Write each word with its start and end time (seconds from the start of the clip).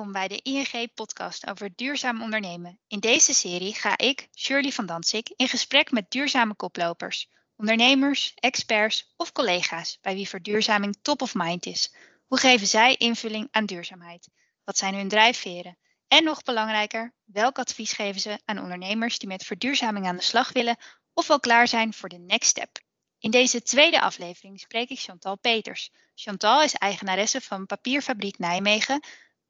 welkom 0.00 0.20
bij 0.20 0.28
de 0.28 0.42
ING-podcast 0.42 1.46
over 1.46 1.72
duurzaam 1.74 2.22
ondernemen. 2.22 2.78
In 2.86 3.00
deze 3.00 3.34
serie 3.34 3.74
ga 3.74 3.98
ik, 3.98 4.28
Shirley 4.36 4.72
van 4.72 4.86
Danzig, 4.86 5.22
in 5.36 5.48
gesprek 5.48 5.90
met 5.90 6.10
duurzame 6.10 6.54
koplopers, 6.54 7.30
ondernemers, 7.56 8.32
experts 8.34 9.12
of 9.16 9.32
collega's 9.32 9.98
bij 10.00 10.14
wie 10.14 10.28
verduurzaming 10.28 10.96
top 11.02 11.22
of 11.22 11.34
mind 11.34 11.66
is. 11.66 11.94
Hoe 12.26 12.38
geven 12.38 12.66
zij 12.66 12.96
invulling 12.96 13.48
aan 13.50 13.66
duurzaamheid? 13.66 14.28
Wat 14.64 14.78
zijn 14.78 14.94
hun 14.94 15.08
drijfveren? 15.08 15.78
En 16.08 16.24
nog 16.24 16.42
belangrijker, 16.42 17.14
welk 17.24 17.58
advies 17.58 17.92
geven 17.92 18.20
ze 18.20 18.40
aan 18.44 18.58
ondernemers 18.58 19.18
die 19.18 19.28
met 19.28 19.44
verduurzaming 19.44 20.06
aan 20.06 20.16
de 20.16 20.22
slag 20.22 20.52
willen 20.52 20.76
of 21.14 21.30
al 21.30 21.40
klaar 21.40 21.68
zijn 21.68 21.94
voor 21.94 22.08
de 22.08 22.18
next 22.18 22.48
step? 22.48 22.78
In 23.18 23.30
deze 23.30 23.62
tweede 23.62 24.00
aflevering 24.00 24.60
spreek 24.60 24.88
ik 24.88 25.00
Chantal 25.00 25.38
Peters. 25.38 25.90
Chantal 26.14 26.62
is 26.62 26.74
eigenaresse 26.74 27.40
van 27.40 27.66
Papierfabriek 27.66 28.38
Nijmegen, 28.38 29.02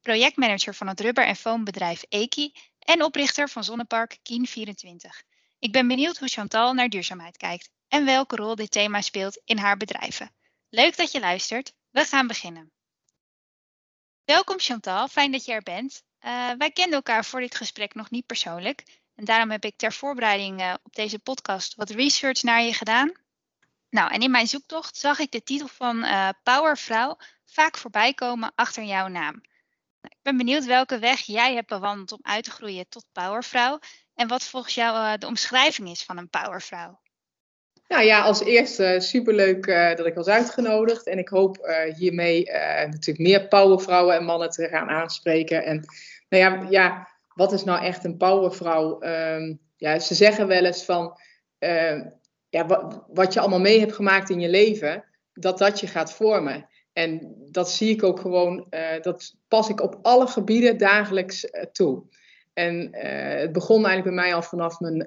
projectmanager 0.03 0.75
van 0.75 0.87
het 0.87 1.01
rubber- 1.01 1.27
en 1.27 1.37
foambedrijf 1.37 2.05
Eki 2.09 2.53
en 2.79 3.03
oprichter 3.03 3.49
van 3.49 3.65
zonnepark 3.65 4.19
Kien24. 4.19 5.29
Ik 5.59 5.73
ben 5.73 5.89
benieuwd 5.89 6.19
hoe 6.19 6.29
Chantal 6.29 6.73
naar 6.73 6.89
duurzaamheid 6.89 7.37
kijkt 7.37 7.71
en 7.89 8.05
welke 8.05 8.37
rol 8.37 8.55
dit 8.55 8.71
thema 8.71 9.01
speelt 9.01 9.41
in 9.45 9.59
haar 9.59 9.77
bedrijven. 9.77 10.33
Leuk 10.69 10.97
dat 10.97 11.13
je 11.13 11.21
luistert. 11.21 11.73
We 11.91 12.05
gaan 12.05 12.27
beginnen. 12.27 12.73
Welkom 14.25 14.59
Chantal, 14.59 15.09
fijn 15.09 15.33
dat 15.33 15.45
je 15.45 15.53
er 15.53 15.63
bent. 15.63 16.03
Uh, 16.21 16.51
wij 16.59 16.71
kenden 16.71 16.95
elkaar 16.95 17.25
voor 17.25 17.41
dit 17.41 17.55
gesprek 17.55 17.95
nog 17.95 18.11
niet 18.11 18.27
persoonlijk. 18.27 18.83
En 19.15 19.25
daarom 19.25 19.51
heb 19.51 19.65
ik 19.65 19.77
ter 19.77 19.93
voorbereiding 19.93 20.61
uh, 20.61 20.75
op 20.83 20.95
deze 20.95 21.19
podcast 21.19 21.75
wat 21.75 21.91
research 21.91 22.43
naar 22.43 22.63
je 22.63 22.75
gedaan. 22.75 23.13
Nou, 23.91 24.13
en 24.13 24.21
in 24.21 24.31
mijn 24.31 24.47
zoektocht 24.47 24.97
zag 24.97 25.19
ik 25.19 25.31
de 25.31 25.43
titel 25.43 25.69
van 25.69 26.05
uh, 26.05 26.29
Powervrouw 26.43 27.17
vaak 27.45 27.77
voorbij 27.77 28.15
komen 28.15 28.53
achter 28.55 28.85
jouw 28.85 29.09
naam. 29.09 29.41
Nou, 30.01 30.15
ik 30.17 30.23
ben 30.23 30.37
benieuwd 30.37 30.65
welke 30.65 30.99
weg 30.99 31.21
jij 31.21 31.55
hebt 31.55 31.69
bewandeld 31.69 32.13
om 32.13 32.19
uit 32.23 32.45
te 32.45 32.51
groeien 32.51 32.89
tot 32.89 33.05
powervrouw 33.13 33.79
en 34.15 34.29
wat 34.29 34.45
volgens 34.45 34.75
jou 34.75 34.97
uh, 34.97 35.13
de 35.19 35.27
omschrijving 35.27 35.89
is 35.89 36.03
van 36.03 36.19
een 36.19 36.31
powervrouw. 36.31 37.01
Nou 37.89 38.05
ja, 38.05 38.23
als 38.23 38.45
eerste 38.45 38.97
superleuk 39.01 39.67
uh, 39.67 39.95
dat 39.95 40.07
ik 40.07 40.15
was 40.15 40.27
uitgenodigd 40.27 41.07
en 41.07 41.19
ik 41.19 41.29
hoop 41.29 41.75
hiermee 41.97 42.51
natuurlijk 42.87 43.19
meer 43.19 43.49
powervrouwen 43.49 44.17
en 44.17 44.25
mannen 44.25 44.51
te 44.51 44.69
gaan 44.69 44.89
aanspreken. 44.89 45.65
En 45.65 45.85
nou 46.29 46.43
ja, 46.43 46.71
ja 46.71 47.09
wat 47.35 47.53
is 47.53 47.65
nou 47.65 47.85
echt 47.85 48.05
een 48.05 48.17
powervrouw? 48.17 49.03
Um, 49.03 49.61
ja, 49.77 49.99
ze 49.99 50.15
zeggen 50.15 50.47
wel 50.47 50.65
eens 50.65 50.85
van 50.85 51.19
ja, 52.49 52.67
wat, 52.67 53.05
wat 53.09 53.33
je 53.33 53.41
allemaal 53.41 53.61
mee 53.61 53.81
hebt 53.81 53.95
gemaakt 53.95 54.31
in 54.31 54.41
je 54.41 54.49
leven, 54.49 55.05
dat 55.33 55.59
dat 55.59 55.81
je 55.81 55.87
gaat 55.87 56.13
vormen. 56.13 56.69
En 56.93 57.35
dat 57.51 57.71
zie 57.71 57.91
ik 57.91 58.03
ook 58.03 58.21
gewoon, 58.21 58.67
uh, 58.71 59.03
dat 59.03 59.35
pas 59.49 59.69
ik 59.69 59.81
op 59.81 59.99
alle 60.03 60.27
gebieden 60.27 60.79
dagelijks 60.79 61.45
uh, 61.45 61.63
toe. 61.73 62.03
En 62.53 62.89
uh, 62.93 63.41
het 63.41 63.53
begon 63.53 63.87
eigenlijk 63.87 64.17
bij 64.17 64.25
mij 64.25 64.35
al 64.35 64.43
vanaf 64.43 64.81
mijn, 64.81 65.01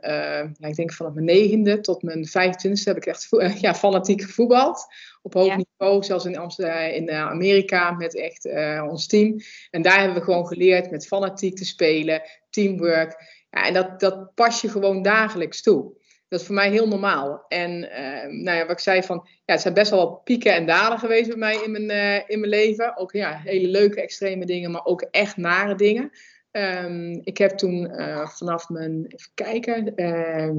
ik 0.60 0.76
denk 0.76 0.94
vanaf 0.94 1.14
mijn 1.14 1.26
negende 1.26 1.80
tot 1.80 2.04
mijn 2.04 2.26
25 2.26 2.86
heb 2.86 2.98
ik 2.98 3.06
echt 3.06 3.28
ja, 3.62 3.76
fanatiek 3.76 4.22
gevoetbald. 4.22 4.86
Op 5.22 5.34
hoog 5.34 5.46
ja. 5.46 5.56
niveau, 5.56 6.04
zelfs 6.04 6.26
in, 6.26 6.38
Amsterdam, 6.38 6.78
in 6.78 7.12
Amerika 7.12 7.92
met 7.92 8.16
echt 8.16 8.50
ons 8.90 9.08
team. 9.08 9.36
En 9.70 9.82
daar 9.82 9.98
hebben 9.98 10.18
we 10.18 10.24
gewoon 10.24 10.48
geleerd 10.48 10.92
met 10.92 11.08
fanatiek 11.08 11.56
te 11.56 11.66
spelen, 11.66 12.22
teamwork. 12.50 13.46
Ja, 13.50 13.66
en 13.66 13.74
dat, 13.74 14.00
dat 14.00 14.34
pas 14.36 14.62
je 14.62 14.70
gewoon 14.70 15.02
dagelijks 15.02 15.62
toe. 15.62 15.94
Dat 16.34 16.42
is 16.42 16.48
voor 16.48 16.58
mij 16.58 16.70
heel 16.70 16.88
normaal. 16.88 17.46
En 17.48 17.72
uh, 17.72 18.44
nou 18.44 18.58
ja, 18.58 18.62
wat 18.62 18.72
ik 18.72 18.80
zei 18.80 19.04
van, 19.04 19.28
ja, 19.46 19.54
het 19.54 19.62
zijn 19.62 19.74
best 19.74 19.92
wel 19.92 20.22
pieken 20.24 20.54
en 20.54 20.66
dalen 20.66 21.00
geweest 21.00 21.28
bij 21.28 21.38
mij 21.38 21.56
in 21.64 21.72
mijn, 21.72 21.90
uh, 21.90 22.30
in 22.30 22.40
mijn 22.40 22.52
leven. 22.52 22.98
Ook 22.98 23.12
ja, 23.12 23.42
hele 23.44 23.68
leuke, 23.68 24.02
extreme 24.02 24.46
dingen, 24.46 24.72
maar 24.72 24.86
ook 24.86 25.02
echt 25.02 25.38
nare 25.38 25.76
dingen. 25.76 26.12
Um, 26.52 27.22
ik 27.24 27.38
heb 27.38 27.52
toen 27.52 27.92
uh, 27.92 28.28
vanaf 28.28 28.70
mijn, 28.70 29.06
even 29.08 29.32
kijken, 29.34 29.96
ehm, 29.96 30.56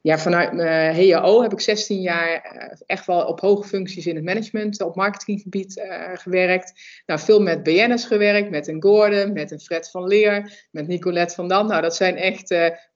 ja, 0.00 0.18
vanuit 0.18 0.52
mijn 0.52 1.12
HAO 1.12 1.42
heb 1.42 1.52
ik 1.52 1.60
16 1.60 2.00
jaar 2.00 2.42
echt 2.86 3.06
wel 3.06 3.26
op 3.26 3.40
hoge 3.40 3.68
functies 3.68 4.06
in 4.06 4.14
het 4.14 4.24
management, 4.24 4.82
op 4.82 4.96
marketinggebied 4.96 5.82
gewerkt. 6.14 6.72
Nou, 7.06 7.20
veel 7.20 7.42
met 7.42 7.62
BN'ers 7.62 8.04
gewerkt, 8.04 8.50
met 8.50 8.68
een 8.68 8.82
Gordon, 8.82 9.32
met 9.32 9.50
een 9.50 9.60
Fred 9.60 9.90
van 9.90 10.06
Leer, 10.06 10.66
met 10.70 10.86
Nicolette 10.86 11.34
van 11.34 11.48
Dam. 11.48 11.66
Nou, 11.66 11.82
dat 11.82 11.96
zijn 11.96 12.16
echt 12.16 12.48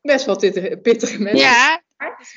best 0.03 0.27
wel 0.27 0.37
pittige 0.83 1.23
mensen. 1.23 1.39
Ja, 1.39 1.82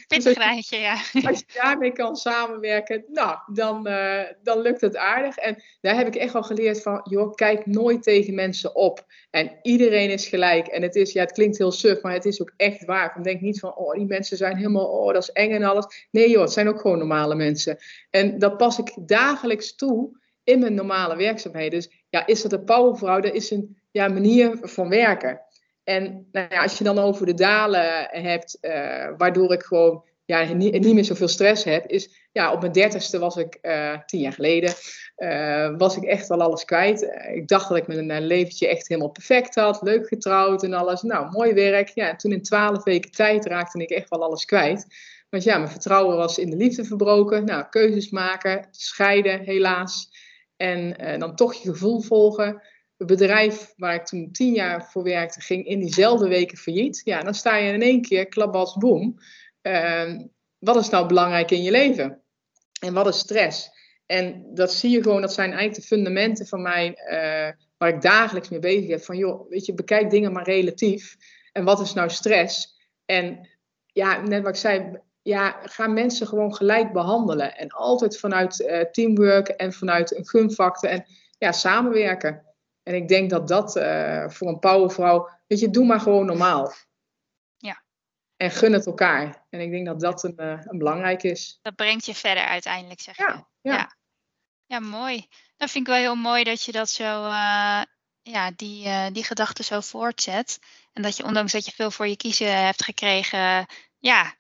Pittig 0.08 0.38
rijtje, 0.38 0.78
ja. 0.78 0.94
Als 1.30 1.40
je 1.40 1.46
daarmee 1.54 1.92
kan 1.92 2.16
samenwerken, 2.16 3.06
nou, 3.08 3.38
dan, 3.54 3.88
uh, 3.88 4.22
dan 4.44 4.62
lukt 4.62 4.82
het 4.82 4.98
aardig. 4.98 5.38
En 5.38 5.64
daar 5.82 5.96
heb 5.96 6.08
ik 6.08 6.16
echt 6.16 6.34
wel 6.34 6.44
geleerd 6.44 6.82
van, 6.82 7.02
joh, 7.10 7.34
kijk 7.34 7.66
nooit 7.66 8.04
tegen 8.04 8.36
mensen 8.36 8.76
op. 8.76 9.06
En 9.30 9.60
iedereen 9.62 10.10
is 10.10 10.28
gelijk. 10.28 10.68
En 10.68 10.82
het 10.82 10.96
is, 10.96 11.12
ja, 11.12 11.22
het 11.22 11.32
klinkt 11.32 11.58
heel 11.58 11.72
suf, 11.72 12.02
maar 12.02 12.14
het 12.14 12.26
is 12.26 12.42
ook 12.42 12.54
echt 12.58 12.86
waar. 12.86 13.14
Dan 13.14 13.24
denk 13.24 13.42
niet 13.42 13.60
van, 13.60 13.76
oh, 13.76 13.94
die 13.94 14.06
mensen 14.06 14.38
zijn 14.38 14.58
helemaal, 14.58 14.88
oh, 14.88 15.14
dat 15.14 15.24
is 15.24 15.32
eng 15.32 15.52
en 15.52 15.64
alles. 15.64 16.08
Nee 16.12 16.30
joh, 16.30 16.42
het 16.42 16.52
zijn 16.52 16.68
ook 16.68 16.82
gewoon 16.82 16.98
normale 16.98 17.36
mensen. 17.36 17.78
En 18.10 18.40
dat 18.40 18.58
pas 18.58 18.80
ik 18.80 18.94
dagelijks 19.06 19.76
toe 19.76 20.24
in 20.44 20.60
mijn 20.60 20.74
normale 20.74 21.16
werkzaamheden. 21.16 21.80
Dus 21.80 21.90
ja, 22.10 22.26
is 22.26 22.42
dat 22.42 22.54
een 22.54 22.64
powervrouw? 22.64 23.20
Dat 23.20 23.34
is 23.34 23.52
een 23.52 23.78
ja, 23.92 24.08
manier 24.08 24.58
van 24.62 24.90
werken. 24.90 25.45
En 25.86 26.28
nou 26.32 26.48
ja, 26.50 26.62
als 26.62 26.78
je 26.78 26.84
dan 26.84 27.00
over 27.00 27.26
de 27.26 27.34
dalen 27.34 28.08
hebt, 28.12 28.58
uh, 28.62 29.08
waardoor 29.18 29.54
ik 29.54 29.64
gewoon 29.64 30.04
ja, 30.26 30.54
niet, 30.54 30.80
niet, 30.80 30.94
meer 30.94 31.06
zoveel 31.06 31.28
stress 31.28 31.64
heb, 31.64 31.88
is 31.88 32.28
ja, 32.32 32.52
op 32.54 32.60
mijn 32.60 32.72
dertigste 32.72 33.20
was 33.20 33.36
ik, 33.36 33.58
uh, 33.62 34.00
tien 34.06 34.20
jaar 34.20 34.34
geleden, 34.34 34.74
uh, 35.18 35.78
was 35.78 35.98
ik 35.98 36.04
echt 36.04 36.28
wel 36.28 36.42
alles 36.42 36.66
kwijt. 36.66 37.02
ik 37.34 37.48
dacht 37.48 37.70
dat 37.70 37.78
ik 37.78 37.88
mijn 37.88 38.26
leventje 38.26 38.68
echt 38.68 38.88
helemaal 38.88 39.12
perfect 39.12 39.56
had, 39.56 39.82
leuk 39.82 40.08
getrouwd 40.08 40.64
en 40.64 40.74
alles. 40.74 41.02
Nou, 41.02 41.32
mooi 41.32 41.54
werk. 41.54 41.90
Ja, 41.90 42.10
en 42.10 42.18
toen 42.18 42.32
in 42.32 42.42
twaalf 42.42 42.84
weken 42.84 43.12
tijd 43.12 43.46
raakte 43.46 43.82
ik 43.82 43.90
echt 43.90 44.10
wel 44.10 44.24
alles 44.24 44.46
kwijt. 44.46 44.88
Want 45.30 45.44
ja, 45.44 45.58
mijn 45.58 45.72
vertrouwen 45.72 46.18
was 46.18 46.38
in 46.38 46.50
de 46.50 46.58
liefde 46.58 46.84
verbroken. 46.84 47.46
Nou, 47.46 47.66
keuzes 47.70 48.10
maken, 48.10 48.68
scheiden 48.72 49.40
helaas. 49.40 50.10
En 50.58 50.96
dan 51.20 51.36
toch 51.36 51.54
je 51.54 51.70
gevoel 51.70 52.02
volgen 52.02 52.62
het 52.98 53.08
bedrijf 53.08 53.74
waar 53.76 53.96
ik 53.96 54.06
toen 54.06 54.32
tien 54.32 54.54
jaar 54.54 54.90
voor 54.92 55.04
werkte, 55.04 55.42
ging 55.42 55.66
in 55.66 55.80
diezelfde 55.80 56.28
weken 56.28 56.58
failliet. 56.58 57.02
Ja, 57.04 57.22
dan 57.22 57.34
sta 57.34 57.56
je 57.56 57.74
in 57.74 57.82
één 57.82 58.02
keer 58.02 58.26
klabas 58.28 58.78
boom. 58.78 59.20
Uh, 59.62 60.20
wat 60.60 60.76
is 60.76 60.90
nou 60.90 61.08
belangrijk 61.08 61.52
in 61.52 61.64
je 61.64 61.72
leven? 61.72 62.22
En 62.80 62.94
wat 62.94 63.08
is 63.08 63.20
stress? 63.20 63.70
En 64.06 64.46
dat 64.54 64.74
zie 64.74 64.90
je 64.90 65.02
gewoon, 65.02 65.22
dat 65.22 65.34
zijn 65.34 65.52
eigenlijk 65.52 65.80
de 65.82 65.96
fundamenten 65.96 66.48
van 66.48 66.62
mij, 66.62 66.88
uh, 66.88 67.66
waar 67.78 67.90
ik 67.90 68.02
dagelijks 68.02 68.50
mee 68.50 68.60
bezig 68.60 68.90
heb. 68.90 69.02
Van 69.02 69.18
joh, 69.18 69.50
weet 69.50 69.66
je, 69.66 69.74
bekijk 69.74 70.10
dingen 70.10 70.32
maar 70.32 70.44
relatief. 70.44 71.16
En 71.52 71.64
wat 71.64 71.80
is 71.80 71.94
nou 71.94 72.10
stress? 72.10 72.80
En 73.06 73.50
ja, 73.86 74.22
net 74.22 74.42
wat 74.42 74.52
ik 74.52 74.60
zei, 74.60 75.00
ja, 75.22 75.60
ga 75.64 75.88
mensen 75.88 76.28
gewoon 76.28 76.56
gelijk 76.56 76.94
behandelen. 76.94 77.56
En 77.56 77.70
altijd 77.70 78.20
vanuit 78.20 78.60
uh, 78.60 78.82
teamwork 78.82 79.48
en 79.48 79.74
vanuit 79.74 80.18
een 80.18 80.28
gunfactor 80.28 80.90
en 80.90 81.06
ja, 81.38 81.52
samenwerken. 81.52 82.55
En 82.86 82.96
ik 82.96 83.08
denk 83.08 83.30
dat 83.30 83.48
dat 83.48 83.76
uh, 83.76 84.30
voor 84.30 84.48
een 84.48 84.60
powervrouw, 84.60 85.30
weet 85.48 85.60
je, 85.60 85.70
doe 85.70 85.86
maar 85.86 86.00
gewoon 86.00 86.26
normaal. 86.26 86.74
Ja. 87.58 87.84
En 88.38 88.52
gun 88.52 88.74
het 88.74 88.86
elkaar. 88.86 89.46
En 89.50 89.60
ik 89.60 89.72
denk 89.72 89.86
dat 89.86 90.00
dat 90.00 90.24
een, 90.24 90.34
uh, 90.38 90.60
een 90.64 90.78
belangrijk 90.78 91.24
is. 91.24 91.60
Dat 91.62 91.76
brengt 91.76 92.06
je 92.06 92.16
verder 92.16 92.44
uiteindelijk, 92.44 93.02
zeg 93.02 93.18
ja, 93.18 93.48
je. 93.62 93.70
Ja. 93.70 93.76
ja. 93.76 93.96
Ja, 94.66 94.80
mooi. 94.80 95.28
Dat 95.58 95.72
vind 95.72 95.88
ik 95.88 95.94
wel 95.94 96.02
heel 96.02 96.16
mooi 96.16 96.44
dat 96.44 96.64
je 96.64 96.72
dat 96.72 96.90
zo, 96.90 97.26
uh, 97.26 97.82
ja, 98.22 98.52
die, 98.56 99.12
die 99.12 99.24
gedachte 99.24 99.64
zo 99.64 99.80
voortzet. 99.80 100.60
En 100.94 101.02
dat 101.02 101.18
je, 101.18 101.24
ondanks 101.24 101.52
dat 101.52 101.66
je 101.66 101.72
veel 101.72 101.92
voor 101.92 102.08
je 102.08 102.18
kiezen 102.18 102.66
hebt 102.66 102.84
gekregen, 102.84 103.66
ja, 103.98 104.36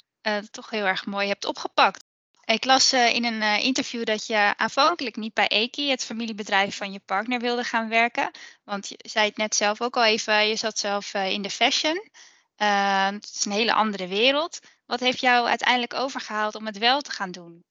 toch 0.52 0.70
heel 0.70 0.86
erg 0.86 1.06
mooi 1.06 1.28
hebt 1.28 1.46
opgepakt. 1.46 2.04
Ik 2.46 2.66
las 2.66 2.94
uh, 2.94 3.14
in 3.16 3.26
een 3.26 3.42
uh, 3.42 3.64
interview 3.64 4.04
dat 4.04 4.28
je 4.28 4.54
aanvankelijk 4.58 5.16
niet 5.16 5.34
bij 5.34 5.48
Eki, 5.48 5.90
het 5.90 6.04
familiebedrijf 6.04 6.78
van 6.78 6.92
je 6.92 7.02
partner, 7.06 7.40
wilde 7.40 7.64
gaan 7.64 7.90
werken. 7.90 8.32
Want 8.64 8.88
je 8.88 8.98
zei 8.98 9.28
het 9.28 9.38
net 9.38 9.56
zelf 9.56 9.82
ook 9.82 9.96
al 9.96 10.06
even, 10.06 10.48
je 10.48 10.56
zat 10.56 10.80
zelf 10.80 11.14
uh, 11.14 11.32
in 11.32 11.42
de 11.42 11.50
fashion. 11.50 12.10
het 12.56 13.32
is 13.36 13.46
een 13.46 13.52
hele 13.52 13.74
andere 13.74 14.08
wereld. 14.08 14.60
Wat 14.86 15.00
heeft 15.00 15.20
jou 15.20 15.48
uiteindelijk 15.48 15.94
overgehaald 15.94 16.56
om 16.56 16.66
het 16.66 16.78
wel 16.78 17.02
te 17.02 17.12
gaan 17.12 17.32
doen? 17.32 17.64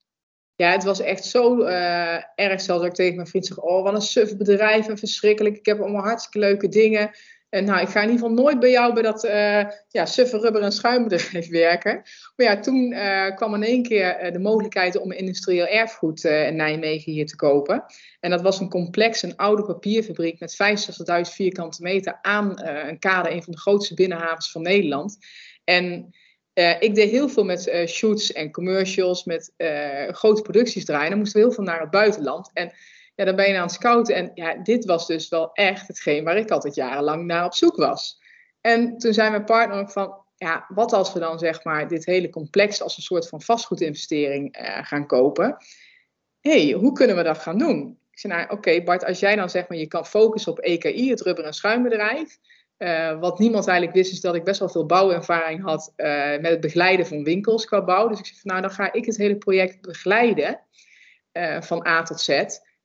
Ja, 0.56 0.70
het 0.70 0.84
was 0.84 1.00
echt 1.00 1.24
zo 1.24 1.62
erg 2.34 2.60
zelfs 2.60 2.66
dat 2.66 2.84
ik 2.84 2.94
tegen 2.94 3.14
mijn 3.14 3.26
vriend 3.26 3.46
zeg, 3.46 3.58
oh 3.58 3.82
wat 3.82 3.94
een 3.94 4.02
suf 4.02 4.36
bedrijf 4.36 4.88
en 4.88 4.98
verschrikkelijk. 4.98 5.56
Ik 5.56 5.66
heb 5.66 5.80
allemaal 5.80 6.02
hartstikke 6.02 6.38
leuke 6.38 6.68
dingen. 6.68 7.10
En 7.54 7.64
nou, 7.64 7.80
ik 7.80 7.88
ga 7.88 8.02
in 8.02 8.10
ieder 8.10 8.26
geval 8.26 8.42
nooit 8.42 8.60
bij 8.60 8.70
jou 8.70 8.94
bij 8.94 9.02
dat 9.02 9.24
uh, 9.24 9.64
ja, 9.88 10.06
suffe 10.06 10.38
rubber- 10.38 10.62
en 10.62 10.72
schuimbedrijf 10.72 11.48
werken. 11.66 12.02
Maar 12.36 12.46
ja, 12.46 12.60
toen 12.60 12.92
uh, 12.92 13.36
kwam 13.36 13.54
in 13.54 13.62
één 13.62 13.82
keer 13.82 14.24
uh, 14.24 14.32
de 14.32 14.38
mogelijkheid 14.38 14.96
om 14.98 15.12
industrieel 15.12 15.66
erfgoed 15.66 16.24
in 16.24 16.56
Nijmegen 16.56 17.12
hier 17.12 17.26
te 17.26 17.36
kopen. 17.36 17.84
En 18.20 18.30
dat 18.30 18.42
was 18.42 18.60
een 18.60 18.68
complex, 18.68 19.22
een 19.22 19.36
oude 19.36 19.64
papierfabriek 19.64 20.40
met 20.40 20.56
65.000 21.26 21.34
vierkante 21.34 21.82
meter 21.82 22.18
aan 22.22 22.62
een 22.64 22.98
kade, 22.98 23.30
een 23.30 23.42
van 23.42 23.52
de 23.52 23.58
grootste 23.58 23.94
binnenhavens 23.94 24.50
van 24.50 24.62
Nederland. 24.62 25.18
En 25.64 26.14
ik 26.78 26.94
deed 26.94 27.10
heel 27.10 27.28
veel 27.28 27.44
met 27.44 27.84
shoots 27.86 28.32
en 28.32 28.50
commercials, 28.50 29.24
met 29.24 29.52
grote 30.08 30.42
producties 30.42 30.84
draaien. 30.84 31.10
Dan 31.10 31.18
moesten 31.18 31.40
we 31.40 31.46
heel 31.46 31.54
veel 31.54 31.64
naar 31.64 31.80
het 31.80 31.90
buitenland. 31.90 32.50
En 32.52 32.72
ja, 33.14 33.25
dan 33.25 33.37
ben 33.37 33.49
je 33.49 33.56
aan 33.56 33.62
het 33.62 33.72
scouten. 33.72 34.14
En 34.14 34.31
ja, 34.34 34.55
dit 34.55 34.84
was 34.84 35.06
dus 35.06 35.28
wel 35.28 35.52
echt 35.52 35.88
hetgeen 35.88 36.25
waar 36.25 36.37
ik 36.37 36.50
altijd 36.50 36.75
jarenlang 36.75 37.25
naar 37.25 37.44
op 37.44 37.55
zoek 37.55 37.76
was. 37.76 38.22
En 38.61 38.99
toen 38.99 39.12
zei 39.12 39.31
mijn 39.31 39.44
partner 39.44 39.78
ook 39.78 39.90
van, 39.90 40.14
ja, 40.37 40.64
wat 40.69 40.93
als 40.93 41.12
we 41.12 41.19
dan 41.19 41.38
zeg 41.38 41.64
maar 41.64 41.88
dit 41.88 42.05
hele 42.05 42.31
complex 42.31 42.82
als 42.82 42.96
een 42.96 43.02
soort 43.02 43.28
van 43.28 43.43
vastgoedinvestering 43.43 44.58
uh, 44.61 44.78
gaan 44.82 45.06
kopen? 45.06 45.56
hey, 46.50 46.70
hoe 46.70 46.93
kunnen 46.93 47.16
we 47.16 47.22
dat 47.22 47.38
gaan 47.38 47.58
doen? 47.58 47.99
Ik 48.11 48.19
zei, 48.19 48.32
nou 48.32 48.50
oké 48.50 48.82
Bart, 48.82 49.05
als 49.05 49.20
jij 49.20 49.37
dan 49.37 49.50
zegt 49.50 49.69
maar 49.69 49.78
je 49.78 49.87
kan 49.87 50.06
focussen 50.06 50.52
op 50.52 50.58
EKI, 50.58 51.10
het 51.10 51.20
rubber- 51.20 51.44
en 51.44 51.52
schuimbedrijf. 51.52 52.38
Uh, 52.78 53.20
wat 53.20 53.38
niemand 53.38 53.67
eigenlijk 53.67 53.96
wist 53.96 54.12
is 54.12 54.20
dat 54.20 54.34
ik 54.34 54.44
best 54.44 54.58
wel 54.58 54.69
veel 54.69 54.87
bouwervaring 54.87 55.62
had 55.62 55.93
uh, 55.96 56.31
met 56.31 56.50
het 56.50 56.60
begeleiden 56.60 57.06
van 57.06 57.25
winkels 57.25 57.64
qua 57.64 57.84
bouw. 57.84 58.08
Dus 58.08 58.19
ik 58.19 58.26
zei 58.26 58.38
van 58.40 58.50
nou 58.50 58.62
dan 58.62 58.70
ga 58.70 58.93
ik 58.93 59.05
het 59.05 59.17
hele 59.17 59.37
project 59.37 59.81
begeleiden 59.81 60.60
uh, 61.32 61.60
van 61.60 61.87
A 61.87 62.02
tot 62.02 62.20
Z. 62.20 62.44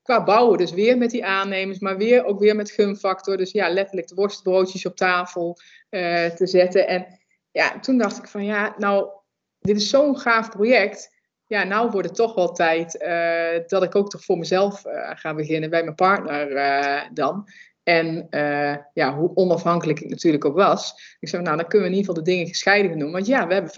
Qua 0.09 0.23
bouwen 0.23 0.57
dus 0.57 0.71
weer 0.71 0.97
met 0.97 1.09
die 1.09 1.25
aannemers, 1.25 1.79
maar 1.79 1.97
weer 1.97 2.25
ook 2.25 2.39
weer 2.39 2.55
met 2.55 2.71
gunfactor. 2.71 3.37
Dus 3.37 3.51
ja, 3.51 3.69
letterlijk 3.69 4.07
de 4.07 4.15
worstbroodjes 4.15 4.85
op 4.85 4.95
tafel 4.95 5.57
te 5.89 6.47
zetten. 6.47 6.87
En 6.87 7.19
ja, 7.51 7.79
toen 7.79 7.97
dacht 7.97 8.17
ik 8.17 8.27
van 8.27 8.45
ja, 8.45 8.75
nou 8.77 9.09
dit 9.59 9.75
is 9.75 9.89
zo'n 9.89 10.17
gaaf 10.17 10.49
project 10.49 11.09
ja, 11.49 11.63
nou 11.63 11.89
wordt 11.89 12.07
het 12.07 12.17
toch 12.17 12.35
wel 12.35 12.51
tijd 12.51 13.01
uh, 13.01 13.67
dat 13.67 13.83
ik 13.83 13.95
ook 13.95 14.09
toch 14.09 14.23
voor 14.23 14.37
mezelf 14.37 14.85
uh, 14.85 15.11
ga 15.13 15.33
beginnen, 15.33 15.69
bij 15.69 15.83
mijn 15.83 15.95
partner 15.95 17.09
dan. 17.13 17.47
En 17.83 18.27
ja, 18.93 19.15
hoe 19.15 19.35
onafhankelijk 19.35 19.99
ik 19.99 20.09
natuurlijk 20.09 20.45
ook 20.45 20.55
was. 20.55 21.15
Ik 21.19 21.27
zei, 21.27 21.41
nou, 21.41 21.57
dan 21.57 21.67
kunnen 21.67 21.87
we 21.87 21.93
in 21.93 21.99
ieder 21.99 22.13
geval 22.13 22.23
de 22.23 22.31
dingen 22.31 22.47
gescheiden 22.47 22.99
doen. 22.99 23.11
Want 23.11 23.25
ja, 23.25 23.47
we 23.47 23.53
hebben 23.53 23.71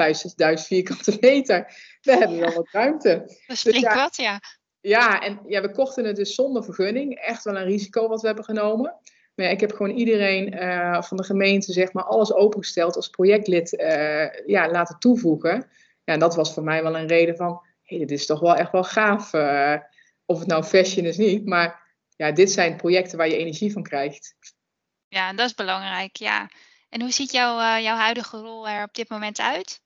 50.000 0.60 0.66
vierkante 0.66 1.18
meter. 1.20 1.74
We 2.02 2.18
hebben 2.18 2.40
wel 2.40 2.54
wat 2.54 2.68
ruimte. 2.72 3.20
Dat 3.48 3.56
is 3.56 3.62
dus 3.62 3.80
ja, 3.80 3.96
wat, 3.96 4.16
ja. 4.16 4.40
Ja, 4.82 5.22
en 5.22 5.40
ja, 5.48 5.62
we 5.62 5.72
kochten 5.72 6.06
het 6.06 6.16
dus 6.16 6.36
zonder 6.36 6.64
vergunning. 6.64 7.16
Echt 7.16 7.44
wel 7.44 7.58
een 7.58 7.64
risico 7.64 8.08
wat 8.08 8.22
we 8.22 8.28
hebben 8.28 8.46
genomen. 8.46 8.96
Maar 9.36 9.52
ik 9.52 9.60
heb 9.60 9.72
gewoon 9.72 9.96
iedereen 9.96 10.54
van 11.04 11.18
de 11.18 11.24
gemeente, 11.24 11.74
zeg 11.74 11.94
maar, 11.94 12.04
alles 12.04 12.34
opengesteld 12.34 12.96
als 12.96 13.10
projectlid 13.10 13.70
ja, 14.46 14.72
laten 14.72 15.00
toevoegen. 15.00 15.70
Ja, 16.04 16.14
en 16.14 16.20
dat 16.20 16.36
was 16.36 16.54
voor 16.54 16.64
mij 16.64 16.84
wel 16.84 16.98
een 16.98 17.08
reden 17.08 17.36
van, 17.36 17.62
hey, 17.84 17.98
dit 17.98 18.12
is 18.12 18.26
toch 18.26 18.40
wel 18.40 18.56
echt 18.56 18.72
wel 18.72 18.84
gaaf. 18.84 19.34
Uh, 19.34 19.76
of 20.26 20.40
het 20.40 20.48
nou 20.48 20.64
fashion 20.64 21.06
is 21.06 21.18
niet, 21.18 21.46
maar 21.46 21.96
ja, 22.16 22.32
dit 22.32 22.52
zijn 22.52 22.76
projecten 22.76 23.18
waar 23.18 23.28
je 23.28 23.38
energie 23.38 23.72
van 23.72 23.84
krijgt. 23.84 24.36
Ja, 25.08 25.34
dat 25.34 25.48
is 25.48 25.56
belangrijk, 25.56 26.16
ja. 26.16 26.50
En 26.90 27.02
hoe 27.02 27.12
ziet 27.12 27.32
jouw, 27.32 27.80
jouw 27.82 27.96
huidige 27.96 28.38
rol 28.38 28.68
er 28.68 28.84
op 28.84 28.94
dit 28.94 29.10
moment 29.10 29.40
uit? 29.40 29.81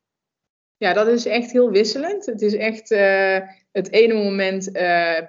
Ja, 0.85 0.93
dat 0.93 1.07
is 1.07 1.25
echt 1.25 1.51
heel 1.51 1.71
wisselend. 1.71 2.25
Het 2.25 2.41
is 2.41 2.55
echt, 2.55 2.91
uh, 2.91 3.37
het 3.71 3.91
ene 3.91 4.13
moment 4.13 4.71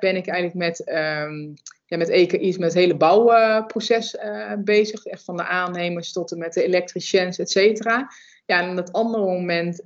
ben 0.00 0.16
ik 0.16 0.26
eigenlijk 0.26 0.54
met, 0.54 0.88
um, 0.88 1.54
ja, 1.86 1.96
met 1.96 2.08
EKI's, 2.08 2.58
met 2.58 2.68
het 2.68 2.78
hele 2.78 2.96
bouwproces 2.96 4.16
bezig. 4.58 5.04
Echt 5.04 5.24
van 5.24 5.36
de 5.36 5.44
aannemers 5.44 6.12
tot 6.12 6.32
en 6.32 6.38
met 6.38 6.52
de 6.52 6.64
elektriciëns, 6.64 7.38
et 7.38 7.50
cetera. 7.50 8.08
Ja, 8.46 8.62
en 8.62 8.76
het 8.76 8.92
andere 8.92 9.24
moment 9.24 9.82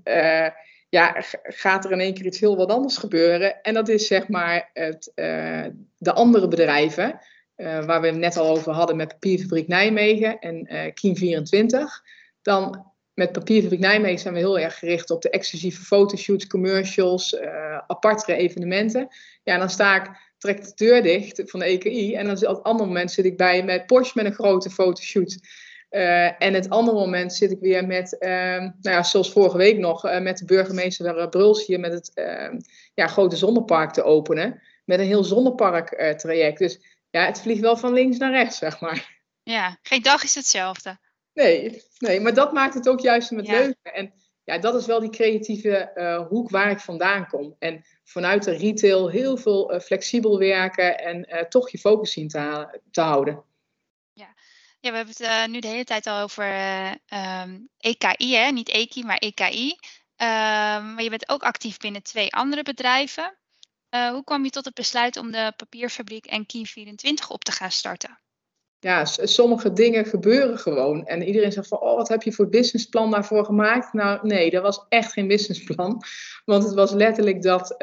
ja, 0.89 1.17
gaat 1.43 1.85
er 1.85 1.93
in 1.93 2.01
één 2.01 2.15
keer 2.15 2.27
iets 2.27 2.41
heel 2.41 2.57
wat 2.57 2.71
anders 2.71 2.97
gebeuren. 2.97 3.63
En 3.63 3.75
dat 3.75 3.89
is 3.89 4.07
zeg 4.07 4.29
maar 4.29 4.71
het, 4.73 5.13
de 5.99 6.13
andere 6.13 6.49
bedrijven, 6.49 7.19
waar 7.57 8.01
we 8.01 8.07
het 8.07 8.17
net 8.17 8.37
al 8.37 8.49
over 8.49 8.73
hadden 8.73 8.97
met 8.97 9.09
Papierfabriek 9.09 9.69
Nijmegen 9.69 10.39
en 10.39 10.69
uh, 10.73 10.81
Kien24. 10.85 11.79
Dan 12.43 12.90
met 13.21 13.33
Papierfabriek 13.33 13.81
Nijmegen 13.81 14.19
zijn 14.19 14.35
we 14.35 14.41
heel 14.41 14.59
erg 14.59 14.79
gericht 14.79 15.11
op 15.11 15.23
de 15.23 15.31
exclusieve 15.31 15.83
fotoshoots, 15.83 16.47
commercials, 16.47 17.41
apartere 17.87 18.37
evenementen. 18.37 19.09
Ja, 19.43 19.59
dan 19.59 19.71
sta 19.71 20.03
ik, 20.03 20.11
trek 20.39 20.65
de 20.65 20.73
deur 20.75 21.03
dicht 21.03 21.43
van 21.45 21.61
de 21.61 21.67
EKI 21.67 22.15
en 22.15 22.27
dan 22.27 22.35
op 22.35 22.57
het 22.57 22.63
andere 22.63 22.89
moment 22.89 23.11
zit 23.13 23.25
ik 23.25 23.37
bij 23.37 23.65
met 23.65 23.87
Porsche 23.87 24.13
met 24.15 24.27
een 24.27 24.35
grote 24.35 24.71
fotoshoot. 24.71 25.39
Uh, 25.91 26.43
en 26.43 26.55
het 26.55 26.69
andere 26.69 26.97
moment 26.97 27.35
zit 27.35 27.51
ik 27.51 27.61
weer 27.61 27.87
met, 27.87 28.17
uh, 28.21 28.31
nou 28.59 28.73
ja, 28.81 29.03
zoals 29.03 29.33
vorige 29.33 29.57
week 29.57 29.79
nog, 29.79 30.07
uh, 30.07 30.21
met 30.21 30.39
de 30.39 30.45
burgemeester 30.45 31.29
Bruls 31.29 31.67
hier 31.67 31.81
met 31.81 31.93
het 31.93 32.15
ehm, 32.15 32.59
ja, 32.95 33.07
grote 33.07 33.37
zonnepark 33.37 33.93
te 33.93 34.03
openen. 34.03 34.63
Met 34.85 34.99
een 34.99 35.07
heel 35.07 35.25
zonnepark 35.25 35.91
eh, 35.91 36.15
traject. 36.15 36.59
Dus 36.59 36.81
ja, 37.11 37.27
het 37.27 37.41
vliegt 37.41 37.61
wel 37.61 37.77
van 37.77 37.93
links 37.93 38.19
naar 38.19 38.31
rechts, 38.31 38.59
zeg 38.59 38.81
maar. 38.81 39.19
Ja, 39.43 39.79
geen 39.83 40.03
dag 40.03 40.23
is 40.23 40.35
hetzelfde. 40.35 40.99
Nee, 41.35 41.83
nee 41.99 42.21
maar 42.21 42.35
dat 42.35 42.53
maakt 42.53 42.75
het 42.75 42.89
ook 42.89 43.01
juist 43.01 43.31
met 43.31 43.47
ja. 43.47 43.75
En 43.83 44.13
ja, 44.45 44.59
dat 44.59 44.75
is 44.75 44.87
wel 44.87 45.01
die 45.01 45.11
creatieve 45.11 46.27
hoek 46.29 46.51
waar 46.51 46.71
ik 46.71 46.81
vandaan 46.81 47.27
kom. 47.27 47.57
En 47.59 47.85
vanuit 48.05 48.45
de 48.45 48.57
retail 48.57 49.11
heel 49.11 49.37
veel 49.37 49.81
flexibel 49.81 50.39
werken 50.39 50.99
en 50.99 51.47
toch 51.49 51.71
je 51.71 51.79
focus 51.79 52.13
zien 52.13 52.29
te, 52.29 52.79
te 52.91 53.01
houden. 53.01 53.45
Ja, 54.83 54.91
we 54.91 54.97
hebben 54.97 55.15
het 55.17 55.51
nu 55.51 55.61
de 55.61 55.69
hele 55.69 55.85
tijd 55.85 56.07
al 56.07 56.21
over 56.23 56.45
uh, 56.45 56.93
um, 57.43 57.69
EKI, 57.79 58.35
hè? 58.35 58.51
niet 58.51 58.69
EKI, 58.69 59.05
maar 59.05 59.17
EKI. 59.17 59.71
Um, 59.71 59.77
maar 60.95 61.03
je 61.03 61.11
bent 61.11 61.29
ook 61.29 61.43
actief 61.43 61.77
binnen 61.77 62.03
twee 62.03 62.33
andere 62.33 62.63
bedrijven. 62.63 63.39
Hoe 63.91 64.25
kwam 64.25 64.45
je 64.45 64.51
tot 64.51 64.65
het 64.65 64.75
besluit 64.75 65.17
om 65.17 65.31
de 65.31 65.53
papierfabriek 65.57 66.27
en 66.27 66.47
Key24 66.47 67.27
op 67.29 67.45
te 67.45 67.53
gaan 67.53 67.71
starten? 67.71 68.19
Ja, 68.81 69.05
sommige 69.05 69.73
dingen 69.73 70.05
gebeuren 70.05 70.59
gewoon. 70.59 71.07
En 71.07 71.23
iedereen 71.23 71.53
zegt 71.53 71.69
van, 71.69 71.81
oh, 71.81 71.97
wat 71.97 72.09
heb 72.09 72.23
je 72.23 72.33
voor 72.33 72.49
businessplan 72.49 73.11
daarvoor 73.11 73.45
gemaakt? 73.45 73.93
Nou, 73.93 74.27
nee, 74.27 74.51
dat 74.51 74.63
was 74.63 74.87
echt 74.89 75.13
geen 75.13 75.29
businessplan. 75.29 76.03
Want 76.45 76.65
het 76.65 76.75
was 76.75 76.93
letterlijk 76.93 77.43
dat 77.43 77.75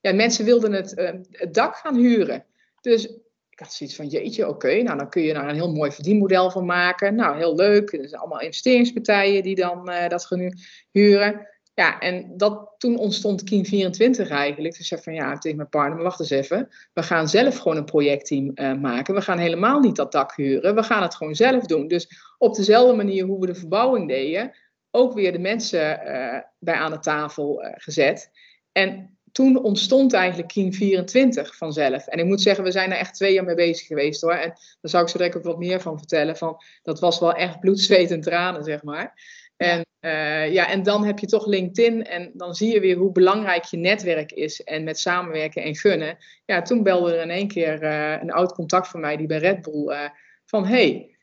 ja, 0.00 0.12
mensen 0.12 0.44
wilden 0.44 0.72
het, 0.72 0.92
het 1.30 1.54
dak 1.54 1.76
gaan 1.76 1.96
huren. 1.96 2.44
Dus 2.80 3.08
ik 3.54 3.60
had 3.60 3.72
zoiets 3.72 3.96
van, 3.96 4.06
jeetje, 4.06 4.48
oké, 4.48 4.82
nou 4.82 4.98
dan 4.98 5.08
kun 5.08 5.22
je 5.22 5.32
daar 5.32 5.48
een 5.48 5.54
heel 5.54 5.72
mooi 5.72 5.92
verdienmodel 5.92 6.50
van 6.50 6.66
maken. 6.66 7.14
Nou, 7.14 7.36
heel 7.36 7.54
leuk. 7.54 7.92
Er 7.92 8.08
zijn 8.08 8.20
allemaal 8.20 8.40
investeringspartijen 8.40 9.42
die 9.42 9.54
dan 9.54 9.90
uh, 9.90 10.08
dat 10.08 10.26
gaan 10.26 10.52
huren. 10.90 11.48
Ja, 11.74 11.98
en 11.98 12.36
dat, 12.36 12.74
toen 12.78 12.98
ontstond 12.98 13.42
Kien24 13.42 14.28
eigenlijk. 14.28 14.76
Dus 14.76 14.88
zei 14.88 15.02
van, 15.02 15.14
ja, 15.14 15.38
tegen 15.38 15.56
mijn 15.56 15.68
partner, 15.68 15.94
maar 15.94 16.04
wacht 16.04 16.20
eens 16.20 16.30
even. 16.30 16.68
We 16.92 17.02
gaan 17.02 17.28
zelf 17.28 17.56
gewoon 17.56 17.76
een 17.76 17.84
projectteam 17.84 18.50
uh, 18.54 18.74
maken. 18.74 19.14
We 19.14 19.20
gaan 19.20 19.38
helemaal 19.38 19.80
niet 19.80 19.96
dat 19.96 20.12
dak 20.12 20.36
huren. 20.36 20.74
We 20.74 20.82
gaan 20.82 21.02
het 21.02 21.14
gewoon 21.14 21.34
zelf 21.34 21.66
doen. 21.66 21.88
Dus 21.88 22.08
op 22.38 22.54
dezelfde 22.54 22.96
manier 22.96 23.24
hoe 23.24 23.40
we 23.40 23.46
de 23.46 23.54
verbouwing 23.54 24.08
deden, 24.08 24.56
ook 24.90 25.12
weer 25.14 25.32
de 25.32 25.38
mensen 25.38 26.00
uh, 26.06 26.38
bij 26.58 26.74
aan 26.74 26.90
de 26.90 26.98
tafel 26.98 27.64
gezet. 27.76 28.30
En 28.72 29.18
toen 29.34 29.62
ontstond 29.62 30.12
eigenlijk 30.12 30.48
Kien 30.48 30.72
24 30.72 31.56
vanzelf. 31.56 32.06
En 32.06 32.18
ik 32.18 32.24
moet 32.24 32.40
zeggen, 32.40 32.64
we 32.64 32.70
zijn 32.70 32.92
er 32.92 32.98
echt 32.98 33.14
twee 33.14 33.32
jaar 33.32 33.44
mee 33.44 33.54
bezig 33.54 33.86
geweest 33.86 34.20
hoor. 34.20 34.32
En 34.32 34.48
daar 34.80 34.90
zou 34.90 35.02
ik 35.02 35.08
zo 35.08 35.18
direct 35.18 35.36
ook 35.36 35.44
wat 35.44 35.58
meer 35.58 35.80
van 35.80 35.98
vertellen. 35.98 36.36
Van, 36.36 36.56
dat 36.82 37.00
was 37.00 37.18
wel 37.18 37.32
echt 37.32 37.60
bloed, 37.60 37.80
zweet 37.80 38.10
en 38.10 38.20
tranen, 38.20 38.64
zeg 38.64 38.82
maar. 38.82 39.14
En, 39.56 39.86
uh, 40.00 40.52
ja, 40.52 40.68
en 40.68 40.82
dan 40.82 41.04
heb 41.04 41.18
je 41.18 41.26
toch 41.26 41.46
LinkedIn 41.46 42.04
en 42.04 42.30
dan 42.34 42.54
zie 42.54 42.72
je 42.72 42.80
weer 42.80 42.96
hoe 42.96 43.12
belangrijk 43.12 43.64
je 43.64 43.76
netwerk 43.76 44.32
is 44.32 44.62
en 44.62 44.84
met 44.84 44.98
samenwerken 44.98 45.62
en 45.62 45.76
gunnen. 45.76 46.16
Ja, 46.44 46.62
toen 46.62 46.82
belde 46.82 47.14
er 47.14 47.22
in 47.22 47.30
één 47.30 47.48
keer 47.48 47.82
uh, 47.82 48.22
een 48.22 48.32
oud 48.32 48.52
contact 48.52 48.88
van 48.88 49.00
mij 49.00 49.16
die 49.16 49.26
bij 49.26 49.38
Red 49.38 49.62
Bull 49.62 49.90
uh, 49.90 50.08
van 50.44 50.66
hey, 50.66 51.16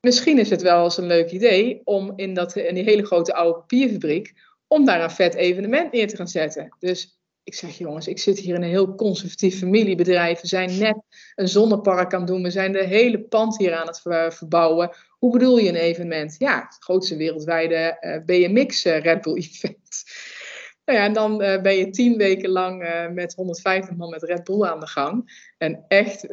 misschien 0.00 0.38
is 0.38 0.50
het 0.50 0.62
wel 0.62 0.84
eens 0.84 0.96
een 0.96 1.06
leuk 1.06 1.30
idee 1.30 1.80
om 1.84 2.12
in, 2.16 2.34
dat, 2.34 2.56
in 2.56 2.74
die 2.74 2.84
hele 2.84 3.06
grote 3.06 3.34
oude 3.34 3.58
papierfabriek, 3.58 4.32
om 4.66 4.84
daar 4.84 5.02
een 5.02 5.10
vet 5.10 5.34
evenement 5.34 5.92
neer 5.92 6.08
te 6.08 6.16
gaan 6.16 6.28
zetten. 6.28 6.76
Dus 6.78 7.18
ik 7.44 7.54
zeg, 7.54 7.78
jongens, 7.78 8.08
ik 8.08 8.18
zit 8.18 8.38
hier 8.38 8.54
in 8.54 8.62
een 8.62 8.68
heel 8.68 8.94
conservatief 8.94 9.58
familiebedrijf. 9.58 10.40
We 10.40 10.46
zijn 10.46 10.78
net 10.78 10.96
een 11.34 11.48
zonnepark 11.48 12.14
aan 12.14 12.20
het 12.20 12.28
doen. 12.28 12.42
We 12.42 12.50
zijn 12.50 12.72
de 12.72 12.84
hele 12.84 13.20
pand 13.20 13.58
hier 13.58 13.74
aan 13.74 13.86
het 13.86 14.00
verbouwen. 14.34 14.96
Hoe 15.18 15.32
bedoel 15.32 15.58
je 15.58 15.68
een 15.68 15.74
evenement? 15.74 16.34
Ja, 16.38 16.64
het 16.68 16.76
grootste 16.78 17.16
wereldwijde 17.16 17.74
eh, 17.74 18.24
BMX 18.24 18.84
uh, 18.84 18.98
Red 18.98 19.22
Bull 19.22 19.36
event. 19.36 20.04
nou 20.84 20.98
ja, 20.98 21.04
en 21.04 21.12
dan 21.12 21.42
uh, 21.42 21.62
ben 21.62 21.76
je 21.76 21.90
tien 21.90 22.16
weken 22.16 22.50
lang 22.50 23.08
met 23.12 23.34
150 23.34 23.96
man 23.96 24.10
met 24.10 24.22
Red 24.22 24.44
Bull 24.44 24.62
aan 24.62 24.80
de 24.80 24.86
gang. 24.86 25.48
En 25.58 25.84
echt, 25.88 26.26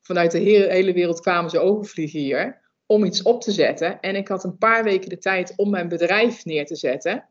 vanuit 0.00 0.30
de 0.30 0.38
hele 0.38 0.92
wereld 0.92 1.20
kwamen 1.20 1.50
ze 1.50 1.58
overvliegen 1.58 2.20
hier 2.20 2.60
om 2.86 3.04
iets 3.04 3.22
op 3.22 3.40
te 3.40 3.52
zetten. 3.52 4.00
En 4.00 4.16
ik 4.16 4.28
had 4.28 4.44
een 4.44 4.58
paar 4.58 4.84
weken 4.84 5.08
de 5.08 5.18
tijd 5.18 5.52
om 5.56 5.70
mijn 5.70 5.88
bedrijf 5.88 6.44
neer 6.44 6.66
te 6.66 6.76
zetten. 6.76 7.28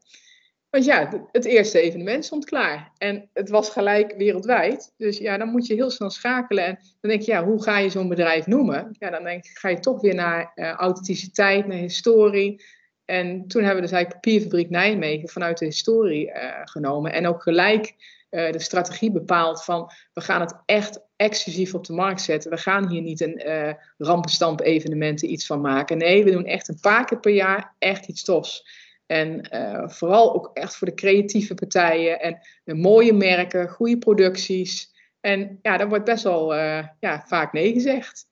Want 0.71 0.85
ja, 0.85 1.27
het 1.31 1.45
eerste 1.45 1.81
evenement 1.81 2.25
stond 2.25 2.45
klaar. 2.45 2.91
En 2.97 3.29
het 3.33 3.49
was 3.49 3.69
gelijk 3.69 4.13
wereldwijd. 4.17 4.93
Dus 4.97 5.17
ja, 5.17 5.37
dan 5.37 5.47
moet 5.47 5.67
je 5.67 5.73
heel 5.73 5.89
snel 5.89 6.09
schakelen. 6.09 6.65
En 6.65 6.79
dan 7.01 7.09
denk 7.09 7.21
je, 7.21 7.31
ja, 7.31 7.43
hoe 7.43 7.63
ga 7.63 7.77
je 7.77 7.89
zo'n 7.89 8.09
bedrijf 8.09 8.47
noemen? 8.47 8.95
Ja, 8.99 9.09
dan 9.09 9.23
denk 9.23 9.45
ik, 9.45 9.57
ga 9.57 9.69
je 9.69 9.79
toch 9.79 10.01
weer 10.01 10.15
naar 10.15 10.51
uh, 10.55 10.71
authenticiteit, 10.71 11.67
naar 11.67 11.77
historie. 11.77 12.63
En 13.05 13.47
toen 13.47 13.61
hebben 13.63 13.81
we 13.81 13.89
dus 13.89 13.91
eigenlijk 13.91 14.13
Papierfabriek 14.23 14.69
Nijmegen 14.69 15.29
vanuit 15.29 15.57
de 15.57 15.65
historie 15.65 16.27
uh, 16.27 16.33
genomen. 16.63 17.13
En 17.13 17.27
ook 17.27 17.41
gelijk 17.41 17.93
uh, 18.29 18.51
de 18.51 18.59
strategie 18.59 19.11
bepaald 19.11 19.63
van, 19.63 19.91
we 20.13 20.21
gaan 20.21 20.41
het 20.41 20.61
echt 20.65 20.99
exclusief 21.15 21.73
op 21.73 21.85
de 21.85 21.93
markt 21.93 22.21
zetten. 22.21 22.51
We 22.51 22.57
gaan 22.57 22.89
hier 22.89 23.01
niet 23.01 23.21
een 23.21 23.77
rampenstamp 23.97 24.61
evenementen 24.61 25.31
iets 25.31 25.45
van 25.45 25.61
maken. 25.61 25.97
Nee, 25.97 26.23
we 26.23 26.31
doen 26.31 26.45
echt 26.45 26.67
een 26.67 26.79
paar 26.81 27.05
keer 27.05 27.19
per 27.19 27.33
jaar 27.33 27.75
echt 27.79 28.07
iets 28.07 28.23
tofs. 28.23 28.63
En 29.11 29.55
uh, 29.55 29.89
vooral 29.89 30.33
ook 30.33 30.49
echt 30.53 30.75
voor 30.75 30.87
de 30.87 30.93
creatieve 30.93 31.53
partijen 31.53 32.19
en 32.19 32.39
de 32.63 32.75
mooie 32.75 33.13
merken, 33.13 33.69
goede 33.69 33.97
producties. 33.97 34.91
En 35.19 35.59
ja, 35.61 35.77
daar 35.77 35.89
wordt 35.89 36.05
best 36.05 36.23
wel 36.23 36.55
ja, 36.99 37.23
vaak 37.27 37.53
nee 37.53 37.73
gezegd. 37.73 38.27